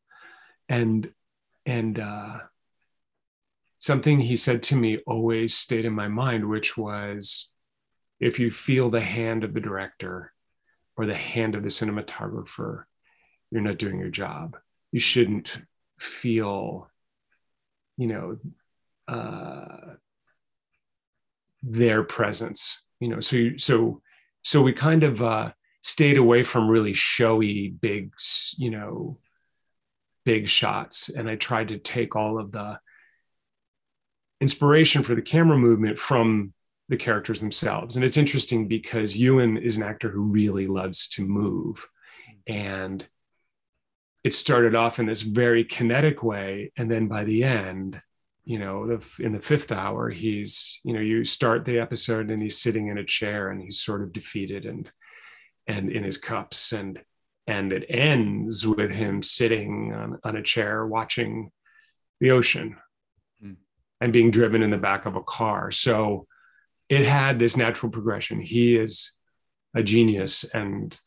And, 0.69 1.11
and, 1.65 1.99
uh, 1.99 2.39
something 3.79 4.21
he 4.21 4.37
said 4.37 4.63
to 4.63 4.77
me 4.77 4.99
always 5.07 5.55
stayed 5.55 5.85
in 5.85 5.93
my 5.93 6.09
mind, 6.09 6.49
which 6.49 6.77
was 6.77 7.51
if 8.23 8.39
you 8.39 8.53
feel 8.53 8.89
the 8.89 9.01
hand 9.01 9.43
of 9.43 9.53
the 9.53 9.61
director 9.61 10.33
or 10.97 11.07
the 11.07 11.15
hand 11.15 11.57
of 11.57 11.65
the 11.65 11.69
cinematographer, 11.69 12.85
you're 13.51 13.61
not 13.61 13.79
doing 13.79 13.99
your 13.99 14.11
job. 14.11 14.57
You 14.93 15.01
shouldn't 15.01 15.59
feel, 15.99 16.89
you 17.97 18.07
know, 18.07 18.39
uh, 19.09 19.97
their 21.65 22.05
presence. 22.05 22.83
You 23.01 23.09
know, 23.09 23.19
so 23.19 23.37
you, 23.37 23.59
so 23.59 24.01
so 24.43 24.63
we 24.63 24.73
kind 24.73 25.03
of 25.03 25.21
uh, 25.21 25.51
stayed 25.81 26.17
away 26.17 26.45
from 26.45 26.69
really 26.69 26.95
showy, 26.95 27.71
big, 27.71 28.13
you 28.57 28.71
know, 28.71 29.19
big 30.25 30.49
shots, 30.49 31.09
and 31.09 31.29
I 31.29 31.35
tried 31.35 31.69
to 31.69 31.79
take 31.79 32.15
all 32.15 32.39
of 32.39 32.53
the 32.53 32.79
inspiration 34.41 35.03
for 35.03 35.17
the 35.17 35.23
camera 35.23 35.59
movement 35.59 35.99
from 35.99 36.55
the 36.93 36.97
characters 36.99 37.41
themselves. 37.41 37.97
And 37.97 38.05
it's 38.05 38.19
interesting 38.19 38.69
because 38.69 39.17
Ewan 39.17 39.57
is 39.57 39.79
an 39.79 39.83
actor 39.83 40.11
who 40.11 40.21
really 40.21 40.67
loves 40.67 41.09
to 41.09 41.27
move. 41.27 41.89
And 42.47 43.03
it 44.25 44.35
started 44.35 44.75
off 44.75 44.99
in 44.99 45.07
this 45.07 45.23
very 45.23 45.65
kinetic 45.65 46.23
way 46.23 46.71
and 46.77 46.91
then 46.91 47.09
by 47.09 47.25
the 47.25 47.45
end 47.45 48.01
you 48.45 48.59
know 48.59 48.87
the, 48.87 49.25
in 49.25 49.33
the 49.33 49.41
fifth 49.41 49.73
hour 49.73 50.11
he's 50.11 50.81
you 50.85 50.93
know 50.93 51.01
you 51.01 51.25
start 51.25 51.65
the 51.65 51.79
episode 51.79 52.31
and 52.31 52.43
he's 52.43 52.61
sitting 52.61 52.89
in 52.89 52.99
a 52.99 53.05
chair 53.05 53.51
and 53.51 53.61
he's 53.61 53.81
sort 53.81 54.03
of 54.03 54.13
defeated 54.13 54.67
and 54.67 54.91
and 55.67 55.91
in 55.91 56.05
his 56.05 56.19
cups 56.19 56.73
and 56.73 57.03
and 57.47 57.73
it 57.73 57.85
ends 57.89 58.65
with 58.65 58.93
him 58.93 59.23
sitting 59.23 59.93
on, 59.93 60.19
on 60.23 60.37
a 60.37 60.43
chair 60.43 60.87
watching 60.87 61.51
the 62.21 62.31
ocean 62.31 62.77
mm. 63.45 63.57
and 64.01 64.13
being 64.13 64.31
driven 64.31 64.63
in 64.63 64.71
the 64.71 64.77
back 64.77 65.07
of 65.07 65.17
a 65.17 65.23
car 65.23 65.71
so 65.71 66.27
it 66.93 67.07
had 67.07 67.39
this 67.39 67.57
natural 67.57 67.91
progression. 67.91 68.39
He 68.39 68.77
is 68.77 69.13
a 69.75 69.83
genius 69.83 70.45
and 70.53 70.99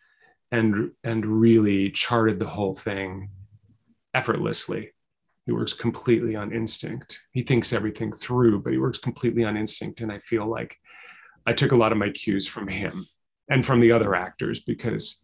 and 0.52 0.92
and 1.04 1.24
really 1.24 1.92
charted 1.92 2.40
the 2.40 2.48
whole 2.48 2.74
thing 2.74 3.30
effortlessly. 4.16 4.94
He 5.46 5.52
works 5.52 5.74
completely 5.74 6.36
on 6.36 6.52
instinct. 6.52 7.22
He 7.34 7.44
thinks 7.44 7.72
everything 7.72 8.12
through 8.12 8.64
but 8.64 8.74
he 8.74 8.80
works 8.80 8.98
completely 8.98 9.44
on 9.44 9.58
instinct. 9.58 10.02
And 10.02 10.12
i 10.12 10.18
feel 10.18 10.48
like 10.48 10.76
i 11.46 11.54
took 11.54 11.72
a 11.72 11.76
lot 11.84 11.92
of 11.92 12.00
my 12.00 12.10
cues 12.10 12.48
from 12.48 12.68
him 12.68 13.06
and 13.52 13.64
from 13.64 13.80
the 13.80 13.92
other 13.92 14.16
actors 14.16 14.62
because 14.62 15.22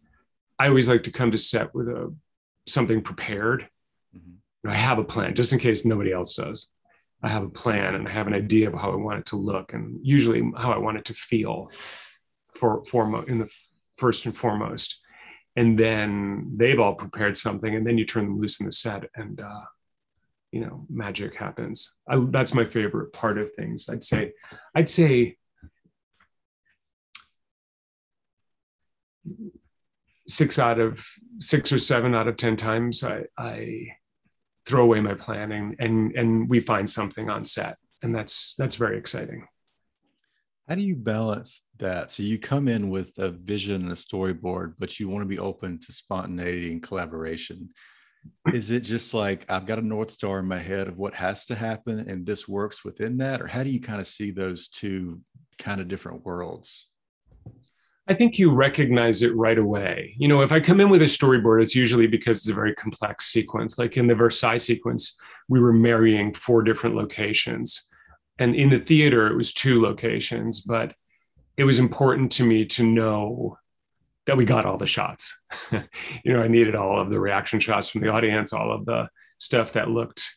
i 0.60 0.68
always 0.68 0.88
like 0.88 1.02
to 1.02 1.10
come 1.10 1.32
to 1.32 1.38
set 1.38 1.74
with 1.74 1.88
a 1.88 2.14
something 2.68 3.02
prepared. 3.02 3.68
Mm-hmm. 4.16 4.70
i 4.70 4.76
have 4.76 5.00
a 5.00 5.10
plan 5.12 5.34
just 5.34 5.52
in 5.52 5.58
case 5.58 5.84
nobody 5.84 6.12
else 6.12 6.36
does 6.36 6.68
i 7.22 7.28
have 7.28 7.42
a 7.42 7.48
plan 7.48 7.94
and 7.94 8.08
i 8.08 8.10
have 8.10 8.26
an 8.26 8.34
idea 8.34 8.68
of 8.68 8.74
how 8.74 8.90
i 8.92 8.96
want 8.96 9.18
it 9.18 9.26
to 9.26 9.36
look 9.36 9.72
and 9.72 9.98
usually 10.02 10.42
how 10.56 10.72
i 10.72 10.78
want 10.78 10.96
it 10.96 11.04
to 11.04 11.14
feel 11.14 11.70
for 12.52 12.84
for 12.84 13.28
in 13.28 13.38
the 13.38 13.50
first 13.96 14.26
and 14.26 14.36
foremost. 14.36 15.00
And 15.56 15.78
then 15.78 16.52
they've 16.56 16.80
all 16.80 16.94
prepared 16.94 17.36
something 17.36 17.74
and 17.74 17.86
then 17.86 17.98
you 17.98 18.06
turn 18.06 18.24
them 18.24 18.40
loose 18.40 18.60
in 18.60 18.66
the 18.66 18.72
set 18.72 19.04
and 19.16 19.40
uh, 19.40 19.64
you 20.50 20.60
know 20.60 20.86
magic 20.90 21.34
happens. 21.34 21.96
I, 22.08 22.24
that's 22.30 22.54
my 22.54 22.64
favorite 22.64 23.12
part 23.12 23.38
of 23.38 23.54
things. 23.54 23.88
I'd 23.88 24.04
say 24.04 24.32
i'd 24.74 24.90
say 24.90 25.36
six 30.26 30.58
out 30.58 30.78
of 30.78 31.04
six 31.38 31.72
or 31.72 31.78
seven 31.78 32.14
out 32.14 32.28
of 32.28 32.36
ten 32.36 32.56
times 32.56 33.04
i 33.04 33.22
i 33.38 33.88
throw 34.66 34.84
away 34.84 35.00
my 35.00 35.14
planning 35.14 35.76
and 35.78 36.14
and 36.16 36.48
we 36.48 36.60
find 36.60 36.88
something 36.88 37.28
on 37.28 37.44
set 37.44 37.76
and 38.02 38.14
that's 38.14 38.54
that's 38.56 38.76
very 38.76 38.96
exciting 38.96 39.46
how 40.68 40.76
do 40.76 40.82
you 40.82 40.94
balance 40.94 41.62
that? 41.78 42.12
So 42.12 42.22
you 42.22 42.38
come 42.38 42.68
in 42.68 42.88
with 42.88 43.18
a 43.18 43.30
vision 43.30 43.82
and 43.82 43.92
a 43.92 43.96
storyboard, 43.96 44.74
but 44.78 44.98
you 44.98 45.08
want 45.08 45.22
to 45.22 45.28
be 45.28 45.38
open 45.38 45.78
to 45.80 45.92
spontaneity 45.92 46.72
and 46.72 46.82
collaboration. 46.82 47.70
Is 48.52 48.70
it 48.70 48.80
just 48.80 49.12
like 49.12 49.50
I've 49.50 49.66
got 49.66 49.80
a 49.80 49.86
North 49.86 50.12
Star 50.12 50.38
in 50.38 50.46
my 50.46 50.58
head 50.58 50.86
of 50.86 50.96
what 50.96 51.14
has 51.14 51.46
to 51.46 51.56
happen 51.56 52.08
and 52.08 52.24
this 52.24 52.46
works 52.46 52.84
within 52.84 53.18
that? 53.18 53.42
Or 53.42 53.48
how 53.48 53.64
do 53.64 53.70
you 53.70 53.80
kind 53.80 54.00
of 54.00 54.06
see 54.06 54.30
those 54.30 54.68
two 54.68 55.20
kind 55.58 55.80
of 55.80 55.88
different 55.88 56.24
worlds? 56.24 56.86
I 58.08 58.14
think 58.14 58.38
you 58.38 58.50
recognize 58.50 59.22
it 59.22 59.34
right 59.36 59.58
away. 59.58 60.14
You 60.18 60.26
know, 60.26 60.42
if 60.42 60.50
I 60.50 60.58
come 60.58 60.80
in 60.80 60.88
with 60.88 61.02
a 61.02 61.06
storyboard, 61.06 61.62
it's 61.62 61.74
usually 61.74 62.08
because 62.08 62.38
it's 62.38 62.50
a 62.50 62.54
very 62.54 62.74
complex 62.74 63.26
sequence. 63.26 63.78
Like 63.78 63.96
in 63.96 64.08
the 64.08 64.14
Versailles 64.14 64.56
sequence, 64.56 65.16
we 65.48 65.60
were 65.60 65.72
marrying 65.72 66.34
four 66.34 66.62
different 66.62 66.96
locations 66.96 67.86
and 68.38 68.54
in 68.54 68.70
the 68.70 68.78
theater 68.78 69.26
it 69.28 69.36
was 69.36 69.52
two 69.52 69.80
locations 69.80 70.60
but 70.60 70.94
it 71.56 71.64
was 71.64 71.78
important 71.78 72.32
to 72.32 72.44
me 72.44 72.64
to 72.64 72.82
know 72.82 73.56
that 74.26 74.36
we 74.36 74.44
got 74.44 74.64
all 74.64 74.78
the 74.78 74.86
shots 74.86 75.40
you 75.72 76.32
know 76.32 76.42
i 76.42 76.48
needed 76.48 76.74
all 76.74 77.00
of 77.00 77.10
the 77.10 77.20
reaction 77.20 77.60
shots 77.60 77.88
from 77.88 78.00
the 78.00 78.08
audience 78.08 78.52
all 78.52 78.72
of 78.72 78.84
the 78.84 79.08
stuff 79.38 79.72
that 79.72 79.90
looked 79.90 80.36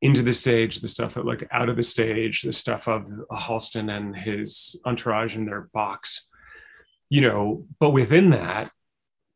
into 0.00 0.22
the 0.22 0.32
stage, 0.32 0.76
the 0.76 0.86
stuff 0.86 1.14
that 1.14 1.24
looked 1.24 1.42
out 1.50 1.68
of 1.68 1.74
the 1.74 1.82
stage, 1.82 2.42
the 2.42 2.52
stuff 2.52 2.86
of 2.86 3.10
Halston 3.32 3.96
and 3.96 4.14
his 4.14 4.80
entourage 4.86 5.34
in 5.34 5.44
their 5.44 5.68
box, 5.72 6.27
you 7.10 7.20
know, 7.20 7.66
but 7.80 7.90
within 7.90 8.30
that, 8.30 8.70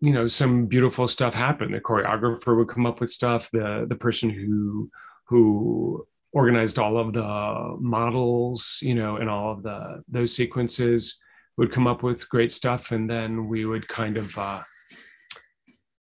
you 0.01 0.13
know, 0.13 0.27
some 0.27 0.67
beautiful 0.67 1.07
stuff 1.07 1.33
happened. 1.33 1.75
The 1.75 1.81
choreographer 1.81 2.57
would 2.57 2.69
come 2.69 2.87
up 2.87 3.01
with 3.01 3.11
stuff. 3.11 3.51
The 3.51 3.87
the 3.89 3.97
person 3.97 4.31
who 4.31 4.91
who 5.27 6.07
organized 6.33 6.79
all 6.79 6.99
of 6.99 7.13
the 7.13 7.77
models, 7.81 8.79
you 8.83 8.95
know, 8.95 9.17
and 9.17 9.31
all 9.31 9.53
of 9.53 9.63
the 9.63 10.03
those 10.09 10.35
sequences 10.35 11.21
would 11.57 11.71
come 11.71 11.87
up 11.87 12.03
with 12.03 12.29
great 12.29 12.51
stuff, 12.51 12.91
and 12.91 13.09
then 13.09 13.49
we 13.49 13.65
would 13.65 13.87
kind 13.87 14.17
of 14.17 14.37
uh, 14.39 14.63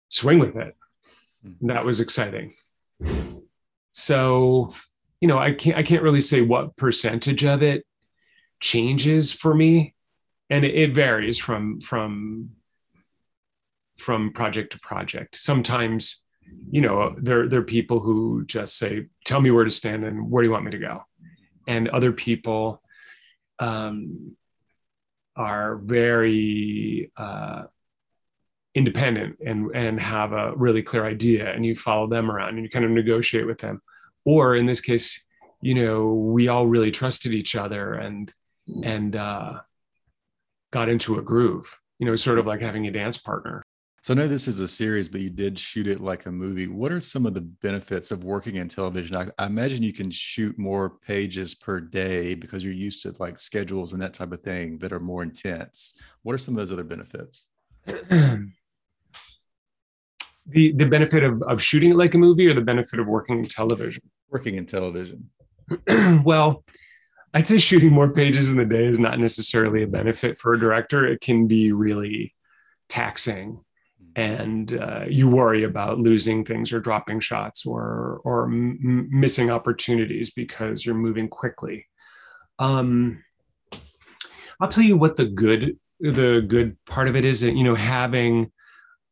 swing 0.09 0.38
with 0.38 0.57
it. 0.57 0.77
And 1.42 1.70
that 1.70 1.85
was 1.85 2.01
exciting. 2.01 2.53
So, 3.92 4.68
you 5.20 5.29
know, 5.29 5.38
I 5.38 5.53
can't 5.53 5.77
I 5.77 5.83
can't 5.83 6.03
really 6.03 6.20
say 6.20 6.42
what 6.42 6.77
percentage 6.77 7.44
of 7.44 7.62
it 7.62 7.85
changes 8.61 9.33
for 9.33 9.55
me, 9.55 9.94
and 10.50 10.64
it, 10.64 10.94
varies 10.94 11.38
from 11.38 11.80
from 11.80 12.50
from 13.98 14.32
project 14.32 14.72
to 14.72 14.80
project. 14.80 15.36
Sometimes, 15.36 16.24
you 16.70 16.80
know, 16.80 17.14
there 17.18 17.48
there 17.48 17.60
are 17.60 17.64
people 17.64 18.00
who 18.00 18.44
just 18.46 18.76
say, 18.76 19.06
"Tell 19.24 19.40
me 19.40 19.50
where 19.50 19.64
to 19.64 19.70
stand 19.70 20.04
and 20.04 20.30
where 20.30 20.42
do 20.42 20.48
you 20.48 20.52
want 20.52 20.64
me 20.64 20.72
to 20.72 20.78
go," 20.78 21.04
and 21.66 21.88
other 21.88 22.12
people 22.12 22.82
um, 23.58 24.36
are 25.36 25.76
very 25.76 27.12
uh, 27.16 27.64
independent 28.74 29.38
and 29.44 29.70
and 29.74 30.00
have 30.00 30.32
a 30.32 30.54
really 30.56 30.82
clear 30.82 31.04
idea 31.04 31.52
and 31.52 31.66
you 31.66 31.74
follow 31.74 32.06
them 32.06 32.30
around 32.30 32.50
and 32.50 32.62
you 32.62 32.70
kind 32.70 32.84
of 32.84 32.90
negotiate 32.90 33.46
with 33.46 33.58
them 33.58 33.82
or 34.24 34.54
in 34.54 34.64
this 34.64 34.80
case 34.80 35.24
you 35.60 35.74
know 35.74 36.12
we 36.12 36.46
all 36.46 36.66
really 36.66 36.92
trusted 36.92 37.34
each 37.34 37.56
other 37.56 37.94
and 37.94 38.32
and 38.84 39.16
uh 39.16 39.54
got 40.70 40.88
into 40.88 41.18
a 41.18 41.22
groove 41.22 41.78
you 42.00 42.06
know 42.06 42.16
sort 42.16 42.38
of 42.38 42.46
like 42.46 42.61
having 42.61 42.88
a 42.88 42.90
dance 42.90 43.18
partner. 43.18 43.62
So 44.02 44.14
i 44.14 44.16
know 44.16 44.26
this 44.26 44.48
is 44.48 44.61
a 44.61 44.66
series 44.66 45.09
but 45.09 45.20
you 45.20 45.28
did 45.28 45.59
shoot 45.59 45.87
it 45.87 46.00
like 46.00 46.26
a 46.26 46.33
movie. 46.33 46.66
What 46.66 46.90
are 46.90 47.00
some 47.00 47.26
of 47.26 47.35
the 47.35 47.42
benefits 47.42 48.11
of 48.11 48.24
working 48.24 48.56
in 48.56 48.66
television? 48.66 49.14
I, 49.14 49.26
I 49.38 49.46
imagine 49.46 49.83
you 49.83 49.92
can 49.92 50.11
shoot 50.11 50.59
more 50.59 50.90
pages 51.06 51.54
per 51.54 51.80
day 51.80 52.35
because 52.35 52.64
you're 52.64 52.72
used 52.72 53.02
to 53.02 53.14
like 53.18 53.38
schedules 53.38 53.92
and 53.92 54.00
that 54.00 54.14
type 54.14 54.33
of 54.33 54.40
thing 54.40 54.78
that 54.78 54.92
are 54.92 55.00
more 55.00 55.22
intense. 55.22 55.92
What 56.22 56.35
are 56.35 56.38
some 56.38 56.54
of 56.54 56.59
those 56.59 56.72
other 56.72 56.85
benefits? 56.85 57.46
The 60.46 60.72
the 60.72 60.87
benefit 60.87 61.22
of, 61.22 61.42
of 61.42 61.62
shooting 61.62 61.92
it 61.92 61.96
like 61.96 62.14
a 62.14 62.18
movie 62.18 62.48
or 62.48 62.54
the 62.54 62.61
benefit 62.61 62.98
of 62.98 63.06
working 63.06 63.38
in 63.38 63.44
television? 63.44 64.02
Working 64.30 64.56
in 64.56 64.66
television. 64.66 65.30
Well 66.24 66.64
i'd 67.34 67.46
say 67.46 67.58
shooting 67.58 67.92
more 67.92 68.12
pages 68.12 68.50
in 68.50 68.56
the 68.56 68.64
day 68.64 68.84
is 68.84 68.98
not 68.98 69.18
necessarily 69.18 69.82
a 69.82 69.86
benefit 69.86 70.38
for 70.38 70.52
a 70.52 70.58
director. 70.58 71.06
It 71.06 71.20
can 71.20 71.46
be 71.46 71.72
really 71.72 72.34
taxing. 72.88 73.64
And 74.16 74.72
uh, 74.72 75.04
you 75.08 75.28
worry 75.28 75.62
about 75.62 76.00
losing 76.00 76.44
things 76.44 76.72
or 76.72 76.80
dropping 76.80 77.20
shots 77.20 77.64
or 77.64 78.20
or 78.24 78.46
m- 78.46 79.08
missing 79.10 79.50
opportunities 79.50 80.30
because 80.30 80.84
you're 80.84 80.96
moving 80.96 81.28
quickly. 81.28 81.86
Um, 82.58 83.22
i'll 84.60 84.68
tell 84.68 84.84
you 84.84 84.96
what 84.96 85.16
the 85.16 85.24
good 85.24 85.78
the 86.00 86.44
good 86.46 86.76
part 86.84 87.08
of 87.08 87.16
it 87.16 87.24
is 87.24 87.40
that 87.40 87.54
you 87.54 87.64
know 87.64 87.74
having 87.74 88.50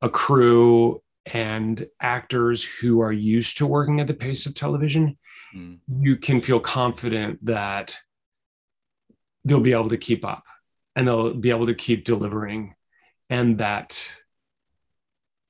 a 0.02 0.09
crew 0.09 1.00
and 1.26 1.87
actors 2.00 2.64
who 2.64 3.00
are 3.00 3.12
used 3.12 3.59
to 3.59 3.66
working 3.66 4.00
at 4.00 4.07
the 4.07 4.14
pace 4.14 4.46
of 4.46 4.54
television, 4.54 5.18
mm. 5.54 5.78
you 6.00 6.16
can 6.16 6.40
feel 6.40 6.61
confident 6.61 7.44
that 7.44 7.98
they'll 9.44 9.61
be 9.61 9.72
able 9.72 9.88
to 9.88 9.96
keep 9.96 10.24
up 10.24 10.44
and 10.96 11.07
they'll 11.07 11.35
be 11.35 11.51
able 11.51 11.66
to 11.66 11.74
keep 11.74 12.05
delivering 12.05 12.74
and 13.31 13.59
that 13.59 14.11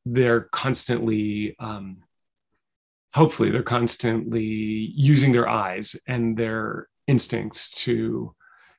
they're 0.04 0.42
constantly 0.52 1.56
um, 1.58 2.02
hopefully 3.14 3.50
they're 3.50 3.62
constantly 3.62 4.44
using 4.44 5.32
their 5.32 5.48
eyes 5.48 5.96
and 6.06 6.36
their 6.36 6.88
instincts 7.06 7.82
to 7.82 8.34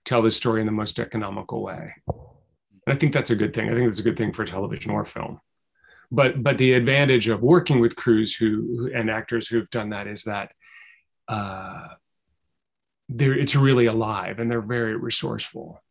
tell 0.06 0.22
the 0.22 0.32
story 0.32 0.62
in 0.62 0.66
the 0.66 0.72
most 0.72 1.00
economical 1.00 1.62
way. 1.62 1.94
And 2.08 2.96
i 2.96 2.96
think 2.96 3.14
that's 3.14 3.32
a 3.32 3.36
good 3.36 3.54
thing. 3.54 3.70
I 3.70 3.74
think 3.74 3.86
that's 3.86 4.00
a 4.00 4.04
good 4.04 4.18
thing 4.18 4.34
for 4.34 4.46
television 4.46 4.92
or 4.92 5.06
film. 5.06 5.40
But 6.12 6.42
but 6.42 6.58
the 6.58 6.74
advantage 6.74 7.28
of 7.28 7.42
working 7.42 7.80
with 7.80 7.96
crews 7.96 8.36
who 8.36 8.90
and 8.94 9.10
actors 9.10 9.48
who've 9.48 9.70
done 9.70 9.90
that 9.90 10.08
is 10.08 10.24
that 10.24 10.52
uh, 11.28 11.88
they're 13.10 13.38
it's 13.38 13.56
really 13.56 13.88
alive 13.88 14.40
and 14.40 14.50
they're 14.50 14.62
very 14.62 14.96
resourceful. 14.96 15.82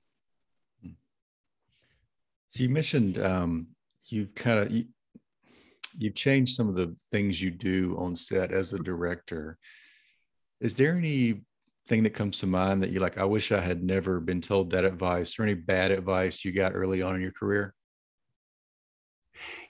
So 2.51 2.63
you 2.63 2.69
mentioned 2.69 3.19
um, 3.19 3.69
you've 4.07 4.35
kind 4.35 4.61
of 4.61 4.71
you, 4.71 4.87
you've 5.99 6.15
changed 6.15 6.55
some 6.55 6.69
of 6.69 6.77
the 6.77 6.97
things 7.11 7.43
you 7.43 7.51
do 7.51 7.97
on 7.99 8.17
set 8.17 8.53
as 8.53 8.73
a 8.73 8.79
director. 8.79 9.59
Is 10.61 10.77
there 10.77 10.97
any 10.97 11.43
thing 11.89 12.05
that 12.05 12.15
comes 12.15 12.39
to 12.39 12.47
mind 12.47 12.83
that 12.83 12.91
you 12.91 13.01
like? 13.01 13.19
I 13.19 13.25
wish 13.25 13.53
I 13.53 13.61
had 13.61 13.83
never 13.83 14.21
been 14.21 14.41
told 14.41 14.71
that 14.71 14.85
advice, 14.85 15.39
or 15.39 15.43
any 15.43 15.55
bad 15.55 15.91
advice 15.91 16.45
you 16.45 16.53
got 16.53 16.73
early 16.75 17.03
on 17.03 17.17
in 17.17 17.21
your 17.21 17.33
career? 17.33 17.75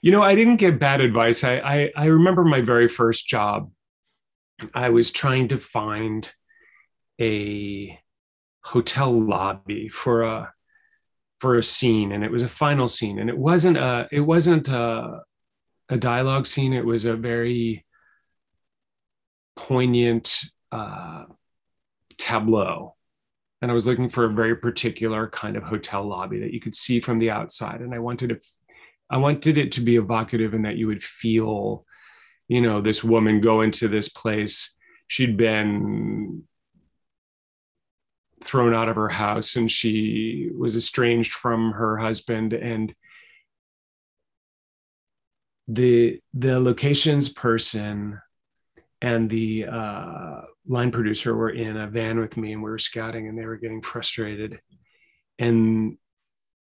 You 0.01 0.11
know, 0.11 0.23
I 0.23 0.35
didn't 0.35 0.57
get 0.57 0.79
bad 0.79 1.01
advice. 1.01 1.43
I, 1.43 1.57
I, 1.59 1.91
I 1.95 2.05
remember 2.05 2.43
my 2.43 2.61
very 2.61 2.87
first 2.87 3.27
job. 3.27 3.71
I 4.73 4.89
was 4.89 5.11
trying 5.11 5.49
to 5.49 5.57
find 5.57 6.29
a 7.19 7.99
hotel 8.63 9.11
lobby 9.11 9.89
for 9.89 10.23
a 10.23 10.53
for 11.39 11.57
a 11.57 11.63
scene, 11.63 12.11
and 12.11 12.23
it 12.23 12.31
was 12.31 12.43
a 12.43 12.47
final 12.47 12.87
scene, 12.87 13.19
and 13.19 13.29
it 13.29 13.37
wasn't 13.37 13.77
a 13.77 14.07
it 14.11 14.21
wasn't 14.21 14.69
a, 14.69 15.21
a 15.89 15.97
dialogue 15.97 16.47
scene. 16.47 16.73
It 16.73 16.85
was 16.85 17.05
a 17.05 17.15
very 17.15 17.85
poignant 19.55 20.41
uh, 20.71 21.25
tableau 22.17 22.95
and 23.61 23.69
I 23.69 23.73
was 23.73 23.85
looking 23.85 24.09
for 24.09 24.25
a 24.25 24.33
very 24.33 24.55
particular 24.55 25.29
kind 25.29 25.57
of 25.57 25.63
hotel 25.63 26.07
lobby 26.07 26.39
that 26.39 26.53
you 26.53 26.61
could 26.61 26.75
see 26.75 26.99
from 26.99 27.19
the 27.19 27.31
outside. 27.31 27.81
And 27.81 27.93
I 27.93 27.99
wanted 27.99 28.29
to 28.29 28.39
I 29.09 29.17
wanted 29.17 29.57
it 29.57 29.71
to 29.73 29.81
be 29.81 29.95
evocative 29.95 30.53
and 30.53 30.65
that 30.65 30.77
you 30.77 30.85
would 30.87 31.01
feel, 31.01 31.83
you 32.47 32.61
know, 32.61 32.79
this 32.79 33.03
woman 33.03 33.41
go 33.41 33.61
into 33.61 33.87
this 33.87 34.07
place. 34.07 34.75
She'd 35.07 35.35
been 35.35 36.43
thrown 38.43 38.73
out 38.73 38.89
of 38.89 38.95
her 38.95 39.09
house 39.09 39.55
and 39.55 39.71
she 39.71 40.49
was 40.57 40.75
estranged 40.75 41.31
from 41.31 41.71
her 41.71 41.97
husband. 41.97 42.53
And 42.53 42.93
the 45.67 46.19
the 46.33 46.59
locations 46.59 47.29
person 47.29 48.19
and 49.01 49.29
the 49.29 49.65
uh, 49.65 50.41
line 50.67 50.91
producer 50.91 51.35
were 51.35 51.51
in 51.51 51.77
a 51.77 51.87
van 51.87 52.19
with 52.19 52.37
me 52.37 52.53
and 52.53 52.63
we 52.63 52.69
were 52.69 52.79
scouting 52.79 53.27
and 53.27 53.37
they 53.37 53.45
were 53.45 53.57
getting 53.57 53.81
frustrated. 53.81 54.59
And 55.37 55.97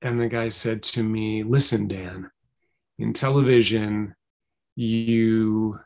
and 0.03 0.21
the 0.21 0.29
guy 0.29 0.51
said 0.51 0.83
to 0.83 1.03
me 1.03 1.43
listen 1.43 1.89
dan 1.89 2.31
in 2.99 3.13
television 3.13 4.15
you 4.75 5.79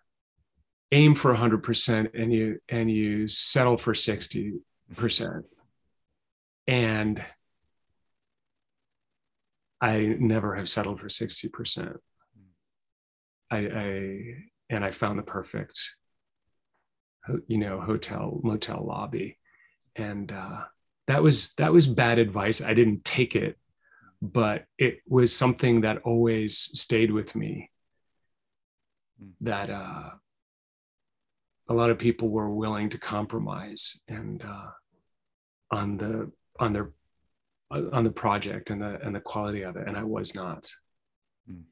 aim 0.92 1.14
for 1.14 1.35
100% 1.35 2.11
and 2.20 2.33
you 2.33 2.59
and 2.68 2.90
you 2.90 3.29
settle 3.29 3.76
for 3.76 3.92
60% 3.92 4.61
and 6.70 7.22
i 9.80 9.98
never 10.18 10.54
have 10.54 10.68
settled 10.68 11.00
for 11.00 11.09
60% 11.09 11.96
I, 13.50 13.56
I 13.56 14.22
and 14.70 14.85
i 14.85 14.90
found 14.90 15.18
the 15.18 15.22
perfect 15.22 15.80
you 17.46 17.59
know 17.59 17.80
hotel 17.80 18.40
motel 18.42 18.85
lobby. 18.87 19.38
And 19.96 20.30
uh, 20.33 20.62
that 21.06 21.22
was 21.22 21.52
that 21.54 21.72
was 21.72 21.87
bad 21.87 22.18
advice. 22.18 22.62
I 22.62 22.74
didn't 22.74 23.04
take 23.04 23.37
it 23.37 23.56
but 24.22 24.64
it 24.78 24.98
was 25.09 25.35
something 25.35 25.80
that 25.80 26.02
always 26.04 26.59
stayed 26.78 27.11
with 27.11 27.35
me. 27.35 27.70
Hmm. 29.18 29.30
that 29.40 29.70
uh, 29.70 30.11
a 31.68 31.74
lot 31.74 31.90
of 31.90 31.98
people 31.98 32.28
were 32.28 32.50
willing 32.50 32.90
to 32.90 32.98
compromise 32.98 34.00
and 34.09 34.42
uh, 34.44 34.70
on 35.70 35.96
the 35.96 36.30
on 36.61 36.73
their 36.73 36.92
on 37.70 38.05
the 38.05 38.11
project 38.11 38.70
and 38.70 38.83
the 38.83 39.01
and 39.03 39.14
the 39.14 39.20
quality 39.20 39.62
of 39.62 39.77
it 39.77 39.87
and 39.87 39.96
i 39.96 40.03
was 40.03 40.35
not. 40.35 40.68
Hmm. 41.46 41.62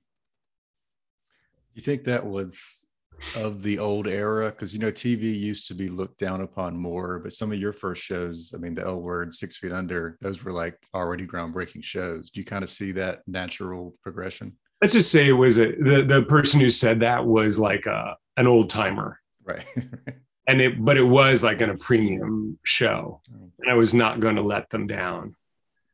you 1.75 1.83
think 1.83 2.05
that 2.05 2.25
was 2.25 2.87
of 3.35 3.65
the 3.65 3.81
old 3.81 4.07
era? 4.07 4.47
Because 4.47 4.73
you 4.73 4.79
know 4.79 4.93
tv 4.93 5.23
used 5.23 5.67
to 5.69 5.75
be 5.75 5.89
looked 5.89 6.19
down 6.19 6.41
upon 6.41 6.77
more 6.77 7.19
but 7.19 7.33
some 7.33 7.53
of 7.53 7.59
your 7.59 7.73
first 7.73 8.03
shows 8.03 8.53
i 8.55 8.59
mean 8.59 8.75
the 8.75 8.83
l 8.83 9.03
word 9.03 9.35
six 9.35 9.57
feet 9.57 9.73
under 9.73 10.17
those 10.21 10.43
were 10.45 10.53
like 10.53 10.79
already 10.95 11.27
groundbreaking 11.27 11.85
shows. 11.85 12.31
Do 12.31 12.41
you 12.41 12.45
kind 12.45 12.63
of 12.63 12.71
see 12.71 12.93
that 12.93 13.23
natural 13.27 13.95
progression? 14.03 14.57
Let's 14.81 14.93
just 14.93 15.11
say 15.11 15.29
it 15.29 15.33
was 15.33 15.59
a 15.59 15.73
the, 15.73 16.05
the 16.07 16.23
person 16.29 16.61
who 16.61 16.69
said 16.69 17.01
that 17.01 17.25
was 17.25 17.59
like 17.59 17.87
a 17.87 18.17
an 18.37 18.47
old 18.47 18.71
timer. 18.71 19.19
Right 19.45 19.65
and 20.49 20.63
it 20.63 20.83
but 20.83 20.97
it 20.97 21.05
was 21.05 21.45
like 21.45 21.61
in 21.61 21.71
a 21.71 21.77
premium 21.77 22.59
show. 22.65 23.21
And 23.61 23.71
i 23.71 23.75
was 23.75 23.95
not 23.95 24.19
going 24.19 24.37
to 24.37 24.43
let 24.43 24.71
them 24.71 24.87
down 24.87 25.37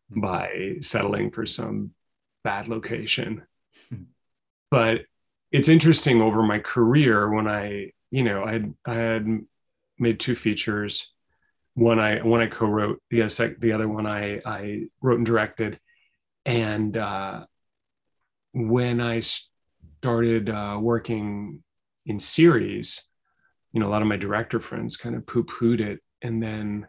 by 0.09 0.77
settling 0.81 1.31
for 1.31 1.45
some 1.45 1.91
bad 2.45 2.69
location. 2.69 3.43
But 4.71 5.03
it's 5.51 5.69
interesting 5.69 6.21
over 6.21 6.43
my 6.43 6.61
career 6.61 7.31
when 7.31 7.47
i 7.47 7.91
you 8.11 8.23
know 8.23 8.45
i 8.45 8.53
had 8.53 8.75
i 8.87 8.95
had 8.95 9.27
made 9.99 10.21
two 10.21 10.35
features. 10.35 11.13
One 11.75 11.99
i 11.99 12.23
one 12.23 12.41
i 12.41 12.47
co-wrote 12.47 13.03
the 13.11 13.29
sec, 13.29 13.59
the 13.59 13.73
other 13.73 13.89
one 13.89 14.07
i 14.07 14.41
i 14.45 14.85
wrote 15.03 15.19
and 15.19 15.27
directed. 15.27 15.81
And 16.47 16.97
uh 16.97 17.47
when 18.53 19.01
i 19.01 19.21
started 19.21 20.49
uh 20.49 20.79
working 20.81 21.63
in 22.07 22.21
series 22.21 23.07
you 23.75 23.81
know, 23.81 23.89
a 23.89 23.91
lot 23.91 24.03
of 24.03 24.09
my 24.09 24.17
director 24.17 24.61
friends 24.61 24.97
kind 24.97 25.17
of 25.17 25.27
poo-pooed 25.27 25.81
it. 25.81 26.01
And 26.23 26.41
then, 26.41 26.87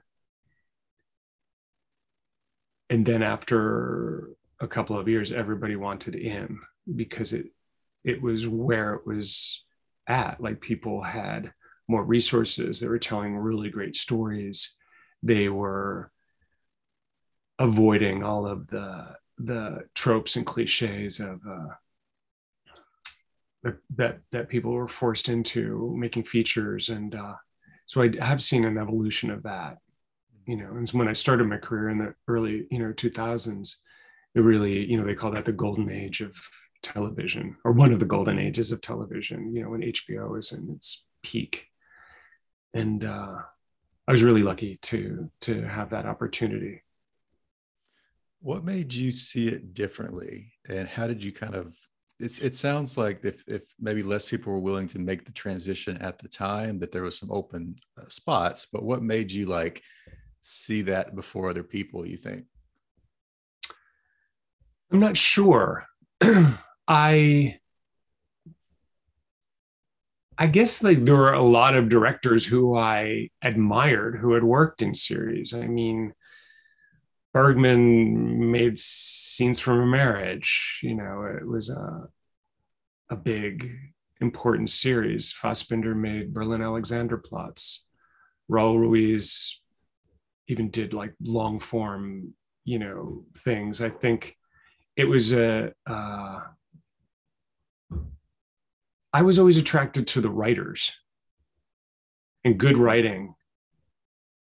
and 2.91 3.04
then 3.04 3.24
after 3.24 4.30
a 4.62 4.67
couple 4.67 4.98
of 4.98 5.08
years, 5.08 5.32
everybody 5.32 5.76
wanted 5.76 6.13
in 6.13 6.60
because 6.95 7.34
it, 7.34 7.48
it 8.04 8.21
was 8.21 8.48
where 8.48 8.93
it 8.93 9.08
was 9.08 9.65
at. 10.08 10.39
Like 10.39 10.62
people 10.62 11.02
had 11.02 11.52
more 11.88 12.04
resources. 12.04 12.80
They 12.80 12.88
were 12.88 13.00
telling 13.00 13.36
really 13.36 13.71
great 13.71 13.95
stories. 13.95 14.76
They 15.24 15.50
were 15.50 16.12
avoiding 17.58 18.24
all 18.24 18.45
of 18.45 18.67
the 18.67 19.15
the 19.38 19.82
tropes 19.95 20.36
and 20.38 20.45
cliches 20.45 21.19
of 21.19 21.41
uh, 21.50 21.74
that 23.95 24.19
that 24.32 24.49
people 24.49 24.71
were 24.71 24.88
forced 24.88 25.30
into 25.30 25.93
making 25.97 26.23
features. 26.23 26.89
And 26.89 27.15
uh, 27.15 27.34
so 27.88 28.01
i 28.01 28.10
have 28.19 28.41
seen 28.41 28.65
an 28.65 28.78
evolution 28.78 29.30
of 29.30 29.43
that 29.43 29.78
you 30.47 30.58
know 30.58 30.69
and 30.71 30.89
when 30.89 31.08
i 31.08 31.13
started 31.13 31.47
my 31.47 31.58
career 31.58 31.89
in 31.89 31.99
the 31.99 32.13
early 32.28 32.65
you 32.71 32.80
know 32.80 32.91
2000s 32.93 33.75
it 34.34 34.39
really 34.39 34.86
you 34.86 34.97
know 34.97 35.06
they 35.06 35.13
call 35.13 35.32
that 35.32 35.45
the 35.45 35.51
golden 35.51 35.91
age 35.91 36.21
of 36.21 36.36
television 36.82 37.56
or 37.63 37.71
one 37.71 37.93
of 37.93 37.99
the 37.99 38.06
golden 38.06 38.39
ages 38.39 38.71
of 38.71 38.82
television 38.82 39.54
you 39.54 39.62
know 39.62 39.69
when 39.69 39.82
hbo 39.82 40.38
is 40.38 40.51
in 40.51 40.69
its 40.75 41.06
peak. 41.25 41.67
And 42.73 43.04
uh, 43.04 43.38
i 44.08 44.12
was 44.12 44.23
really 44.23 44.43
lucky 44.43 44.78
to 44.84 45.30
to 45.41 45.63
have 45.63 45.89
that 45.89 46.06
opportunity. 46.06 46.84
What 48.41 48.63
made 48.63 48.93
you 48.93 49.12
see 49.12 49.47
it 49.47 49.73
differently? 49.73 50.54
And 50.69 50.88
how 50.88 51.08
did 51.08 51.23
you 51.23 51.32
kind 51.32 51.56
of 51.56 51.73
it's, 52.19 52.39
it 52.39 52.56
sounds 52.56 52.97
like 52.97 53.23
if, 53.23 53.43
if 53.47 53.73
maybe 53.80 54.01
less 54.01 54.25
people 54.25 54.54
were 54.54 54.60
willing 54.60 54.88
to 54.88 54.99
make 54.99 55.25
the 55.25 55.32
transition 55.32 55.97
at 55.97 56.19
the 56.19 56.28
time, 56.28 56.80
that 56.80 56.91
there 56.91 57.04
was 57.04 57.17
some 57.17 57.32
open 57.32 57.75
uh, 57.99 58.06
spots. 58.08 58.67
But 58.71 58.84
what 58.84 59.04
made 59.04 59.32
you 59.32 59.45
like 59.45 59.84
see 60.41 60.82
that 60.84 61.15
before 61.15 61.49
other 61.49 61.63
people? 61.63 62.06
You 62.06 62.17
think? 62.17 62.45
I'm 64.91 64.99
not 64.99 65.17
sure. 65.17 65.86
I 66.88 67.60
I 70.38 70.47
guess 70.47 70.84
like 70.84 71.06
there 71.06 71.15
were 71.15 71.34
a 71.34 71.41
lot 71.41 71.75
of 71.75 71.89
directors 71.89 72.45
who 72.45 72.78
I 72.78 73.30
admired 73.41 74.17
who 74.17 74.34
had 74.34 74.43
worked 74.43 74.82
in 74.82 74.93
series. 74.93 75.54
I 75.54 75.67
mean, 75.67 76.13
Bergman 77.36 78.50
made 78.50 78.80
scenes 78.80 79.60
from 79.60 79.82
a 79.82 79.86
marriage. 79.86 80.80
You 80.82 80.95
know, 80.95 81.24
it 81.26 81.45
was 81.45 81.69
a 81.69 82.08
a 83.10 83.17
big 83.17 83.76
important 84.21 84.69
series. 84.69 85.34
Fassbinder 85.34 85.93
made 85.93 86.34
Berlin 86.34 86.62
Alexanderplatz. 86.62 87.80
Raul 88.50 88.80
Ruiz 88.80 89.60
even 90.48 90.69
did 90.69 90.93
like 90.93 91.13
long 91.21 91.60
form, 91.60 92.34
you 92.63 92.80
know, 92.80 93.26
things. 93.39 93.82
I 93.82 93.89
think 93.89 94.38
it 94.95 95.04
was 95.04 95.34
a. 95.34 95.74
Uh, 95.86 96.39
I 99.12 99.24
was 99.24 99.39
always 99.39 99.58
attracted 99.58 100.08
to 100.08 100.21
the 100.21 100.32
writers, 100.32 100.89
and 102.45 102.58
good 102.58 102.78
writing 102.78 103.36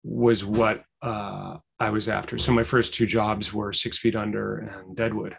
was 0.04 0.44
what 0.44 0.84
uh, 1.02 1.56
I 1.80 1.90
was 1.90 2.08
after. 2.08 2.38
So 2.38 2.52
my 2.52 2.64
first 2.64 2.94
two 2.94 3.06
jobs 3.06 3.52
were 3.52 3.72
Six 3.72 3.98
Feet 3.98 4.14
Under 4.14 4.58
and 4.58 4.96
Deadwood, 4.96 5.36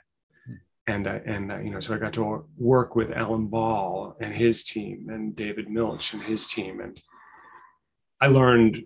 and 0.87 1.07
uh, 1.07 1.19
and 1.25 1.51
uh, 1.51 1.59
you 1.59 1.71
know, 1.71 1.79
so 1.79 1.95
I 1.95 1.97
got 1.97 2.13
to 2.13 2.45
work 2.57 2.95
with 2.95 3.11
Alan 3.11 3.47
Ball 3.47 4.15
and 4.19 4.33
his 4.33 4.63
team, 4.63 5.07
and 5.09 5.35
David 5.35 5.69
Milch 5.69 6.13
and 6.13 6.21
his 6.21 6.47
team, 6.47 6.81
and 6.81 6.99
I 8.21 8.27
learned 8.27 8.83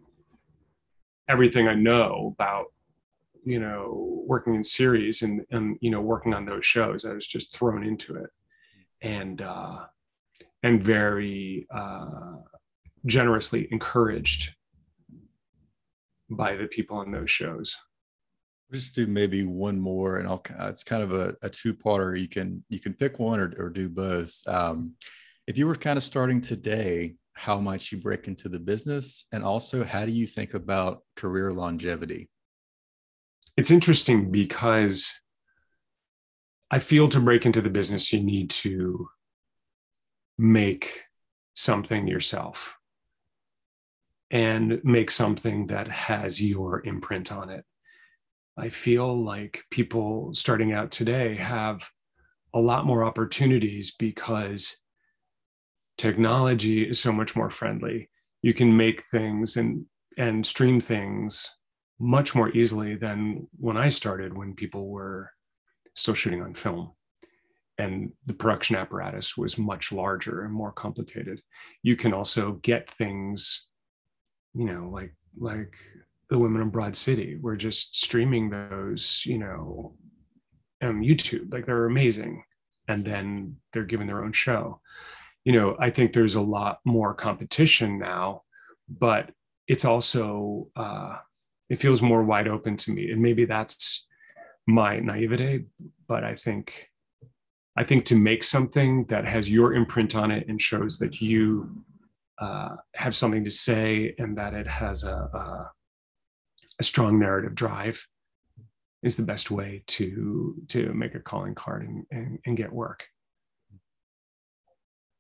everything 1.27 1.67
I 1.67 1.75
know 1.75 2.35
about 2.39 2.67
you 3.43 3.59
know 3.59 4.23
working 4.27 4.55
in 4.55 4.63
series 4.63 5.23
and 5.23 5.45
and 5.49 5.77
you 5.81 5.89
know 5.89 6.01
working 6.01 6.33
on 6.33 6.45
those 6.45 6.65
shows. 6.65 7.03
I 7.03 7.13
was 7.13 7.27
just 7.27 7.55
thrown 7.55 7.83
into 7.83 8.15
it, 8.15 8.29
and 9.01 9.41
uh, 9.41 9.85
and 10.62 10.83
very 10.83 11.67
uh, 11.75 12.35
generously 13.05 13.67
encouraged 13.71 14.53
by 16.29 16.55
the 16.55 16.67
people 16.67 16.97
on 16.97 17.11
those 17.11 17.31
shows. 17.31 17.75
We'll 18.69 18.79
just 18.79 18.95
do 18.95 19.07
maybe 19.07 19.45
one 19.45 19.79
more, 19.79 20.17
and 20.17 20.27
I'll. 20.27 20.43
It's 20.69 20.83
kind 20.83 21.01
of 21.01 21.11
a, 21.11 21.35
a 21.41 21.49
two-parter. 21.49 22.19
You 22.19 22.27
can 22.27 22.63
you 22.69 22.79
can 22.79 22.93
pick 22.93 23.19
one 23.19 23.39
or, 23.39 23.53
or 23.57 23.69
do 23.69 23.89
both. 23.89 24.31
Um, 24.47 24.93
if 25.47 25.57
you 25.57 25.65
were 25.65 25.75
kind 25.75 25.97
of 25.97 26.03
starting 26.03 26.39
today, 26.39 27.15
how 27.33 27.59
might 27.59 27.91
you 27.91 27.97
break 27.97 28.27
into 28.27 28.47
the 28.47 28.59
business, 28.59 29.25
and 29.31 29.43
also 29.43 29.83
how 29.83 30.05
do 30.05 30.11
you 30.11 30.27
think 30.27 30.53
about 30.53 31.01
career 31.15 31.51
longevity? 31.51 32.29
It's 33.57 33.71
interesting 33.71 34.31
because 34.31 35.09
I 36.71 36.79
feel 36.79 37.09
to 37.09 37.19
break 37.19 37.45
into 37.45 37.61
the 37.61 37.69
business, 37.69 38.13
you 38.13 38.21
need 38.21 38.51
to 38.51 39.09
make 40.37 41.01
something 41.55 42.07
yourself 42.07 42.78
and 44.31 44.79
make 44.83 45.09
something 45.11 45.67
that 45.67 45.87
has 45.87 46.41
your 46.41 46.85
imprint 46.85 47.31
on 47.31 47.49
it. 47.49 47.65
I 48.57 48.69
feel 48.69 49.23
like 49.23 49.63
people 49.71 50.33
starting 50.33 50.73
out 50.73 50.91
today 50.91 51.35
have 51.35 51.87
a 52.53 52.59
lot 52.59 52.85
more 52.85 53.03
opportunities 53.03 53.91
because 53.97 54.77
technology 55.97 56.83
is 56.83 56.99
so 56.99 57.11
much 57.11 57.35
more 57.35 57.49
friendly. 57.49 58.09
You 58.41 58.53
can 58.53 58.75
make 58.75 59.05
things 59.07 59.57
and 59.57 59.85
and 60.17 60.45
stream 60.45 60.81
things 60.81 61.49
much 61.99 62.35
more 62.35 62.49
easily 62.49 62.95
than 62.95 63.47
when 63.57 63.77
I 63.77 63.89
started 63.89 64.35
when 64.35 64.53
people 64.53 64.89
were 64.89 65.31
still 65.95 66.13
shooting 66.13 66.41
on 66.41 66.53
film 66.53 66.91
and 67.79 68.11
the 68.25 68.33
production 68.33 68.75
apparatus 68.75 69.37
was 69.37 69.57
much 69.57 69.91
larger 69.91 70.43
and 70.43 70.53
more 70.53 70.73
complicated. 70.73 71.41
You 71.81 71.95
can 71.95 72.13
also 72.13 72.53
get 72.61 72.91
things 72.91 73.68
you 74.53 74.65
know, 74.65 74.89
like 74.91 75.13
like 75.38 75.75
the 76.29 76.38
women 76.38 76.62
in 76.62 76.69
Broad 76.69 76.95
City. 76.95 77.38
We're 77.41 77.55
just 77.55 77.99
streaming 77.99 78.49
those, 78.49 79.23
you 79.25 79.38
know, 79.38 79.95
on 80.81 81.01
YouTube. 81.01 81.51
Like 81.53 81.65
they're 81.65 81.85
amazing. 81.85 82.43
And 82.88 83.05
then 83.05 83.57
they're 83.73 83.83
given 83.83 84.07
their 84.07 84.23
own 84.23 84.33
show. 84.33 84.81
You 85.45 85.53
know, 85.53 85.77
I 85.79 85.89
think 85.89 86.12
there's 86.12 86.35
a 86.35 86.41
lot 86.41 86.79
more 86.85 87.13
competition 87.13 87.99
now, 87.99 88.43
but 88.88 89.31
it's 89.67 89.85
also 89.85 90.67
uh, 90.75 91.17
it 91.69 91.79
feels 91.79 92.01
more 92.01 92.23
wide 92.23 92.47
open 92.47 92.77
to 92.77 92.91
me. 92.91 93.12
And 93.12 93.21
maybe 93.21 93.45
that's 93.45 94.05
my 94.67 94.99
naivete, 94.99 95.65
but 96.07 96.23
I 96.23 96.35
think 96.35 96.89
I 97.77 97.83
think 97.83 98.05
to 98.05 98.15
make 98.15 98.43
something 98.43 99.05
that 99.05 99.25
has 99.25 99.49
your 99.49 99.73
imprint 99.73 100.15
on 100.15 100.31
it 100.31 100.47
and 100.47 100.59
shows 100.59 100.97
that 100.99 101.21
you 101.21 101.83
uh, 102.39 102.75
have 102.95 103.15
something 103.15 103.43
to 103.43 103.52
say 103.52 104.15
and 104.17 104.38
that 104.38 104.54
it 104.54 104.67
has 104.67 105.04
a, 105.04 105.13
a, 105.13 105.71
a 106.80 106.84
strong 106.84 107.19
narrative 107.19 107.56
drive 107.56 108.06
is 109.04 109.15
the 109.15 109.23
best 109.23 109.49
way 109.49 109.84
to 109.88 110.56
to 110.67 110.93
make 110.93 111.15
a 111.15 111.19
calling 111.19 111.56
card 111.56 111.84
and, 111.84 112.06
and, 112.12 112.39
and 112.45 112.58
get 112.58 112.71
work. 112.71 113.08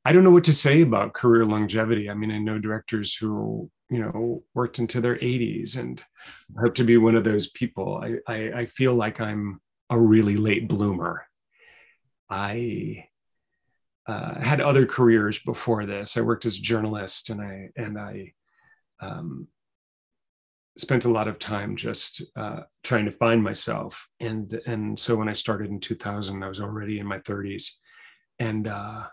I 0.05 0.11
don't 0.11 0.23
know 0.23 0.31
what 0.31 0.45
to 0.45 0.53
say 0.53 0.81
about 0.81 1.13
career 1.13 1.45
longevity. 1.45 2.09
I 2.09 2.13
mean, 2.13 2.31
I 2.31 2.39
know 2.39 2.57
directors 2.57 3.15
who 3.15 3.69
you 3.89 3.99
know 3.99 4.43
worked 4.53 4.79
into 4.79 5.01
their 5.01 5.15
80s 5.17 5.77
and 5.77 6.03
hope 6.59 6.75
to 6.75 6.83
be 6.83 6.97
one 6.97 7.15
of 7.15 7.23
those 7.23 7.49
people. 7.49 8.01
I, 8.03 8.31
I, 8.31 8.51
I 8.61 8.65
feel 8.65 8.95
like 8.95 9.19
I'm 9.21 9.59
a 9.89 9.99
really 9.99 10.37
late 10.37 10.67
bloomer. 10.67 11.25
I 12.29 13.08
uh, 14.09 14.41
had 14.41 14.59
other 14.59 14.85
careers 14.87 15.37
before 15.39 15.85
this. 15.85 16.17
I 16.17 16.21
worked 16.21 16.45
as 16.45 16.57
a 16.57 16.61
journalist, 16.61 17.29
and 17.29 17.41
I 17.41 17.69
and 17.75 17.99
I 17.99 18.33
um, 19.01 19.47
spent 20.77 21.05
a 21.05 21.11
lot 21.11 21.27
of 21.27 21.37
time 21.37 21.75
just 21.75 22.23
uh, 22.35 22.61
trying 22.83 23.05
to 23.05 23.11
find 23.11 23.43
myself. 23.43 24.07
And 24.19 24.51
and 24.65 24.99
so 24.99 25.15
when 25.15 25.29
I 25.29 25.33
started 25.33 25.69
in 25.69 25.79
2000, 25.79 26.43
I 26.43 26.47
was 26.47 26.59
already 26.59 26.99
in 26.99 27.05
my 27.05 27.19
30s, 27.19 27.71
and 28.39 28.67
uh, 28.67 29.03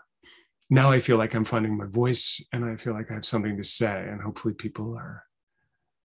now 0.69 0.91
I 0.91 0.99
feel 0.99 1.17
like 1.17 1.35
I'm 1.35 1.45
finding 1.45 1.77
my 1.77 1.85
voice 1.85 2.41
and 2.51 2.65
I 2.65 2.75
feel 2.75 2.93
like 2.93 3.11
I 3.11 3.15
have 3.15 3.25
something 3.25 3.55
to 3.55 3.63
say 3.63 4.07
and 4.09 4.21
hopefully 4.21 4.53
people 4.53 4.95
are 4.97 5.23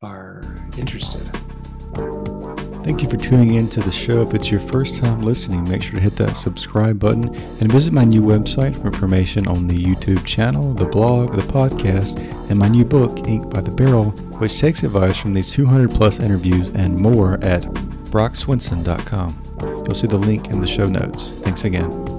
are 0.03 0.41
interested. 0.77 2.36
Thank 2.87 3.03
you 3.03 3.09
for 3.09 3.17
tuning 3.17 3.55
in 3.55 3.67
to 3.71 3.81
the 3.81 3.91
show. 3.91 4.21
If 4.21 4.33
it's 4.33 4.49
your 4.49 4.61
first 4.61 4.95
time 4.95 5.19
listening, 5.19 5.67
make 5.67 5.83
sure 5.83 5.95
to 5.95 5.99
hit 5.99 6.15
that 6.15 6.37
subscribe 6.37 6.97
button 6.97 7.35
and 7.35 7.69
visit 7.69 7.91
my 7.91 8.05
new 8.05 8.21
website 8.21 8.79
for 8.79 8.87
information 8.87 9.45
on 9.45 9.67
the 9.67 9.75
YouTube 9.75 10.25
channel, 10.25 10.73
the 10.73 10.85
blog, 10.85 11.35
the 11.35 11.41
podcast, 11.41 12.17
and 12.49 12.57
my 12.57 12.69
new 12.69 12.85
book, 12.85 13.27
Ink 13.27 13.53
by 13.53 13.59
the 13.59 13.71
Barrel, 13.71 14.11
which 14.39 14.57
takes 14.57 14.83
advice 14.83 15.17
from 15.17 15.33
these 15.33 15.51
200 15.51 15.91
plus 15.91 16.21
interviews 16.21 16.69
and 16.75 16.97
more 16.97 17.33
at 17.43 17.63
brockswinson.com. 17.63 19.43
You'll 19.59 19.93
see 19.93 20.07
the 20.07 20.17
link 20.17 20.47
in 20.47 20.61
the 20.61 20.67
show 20.67 20.87
notes. 20.87 21.31
Thanks 21.41 21.65
again. 21.65 22.16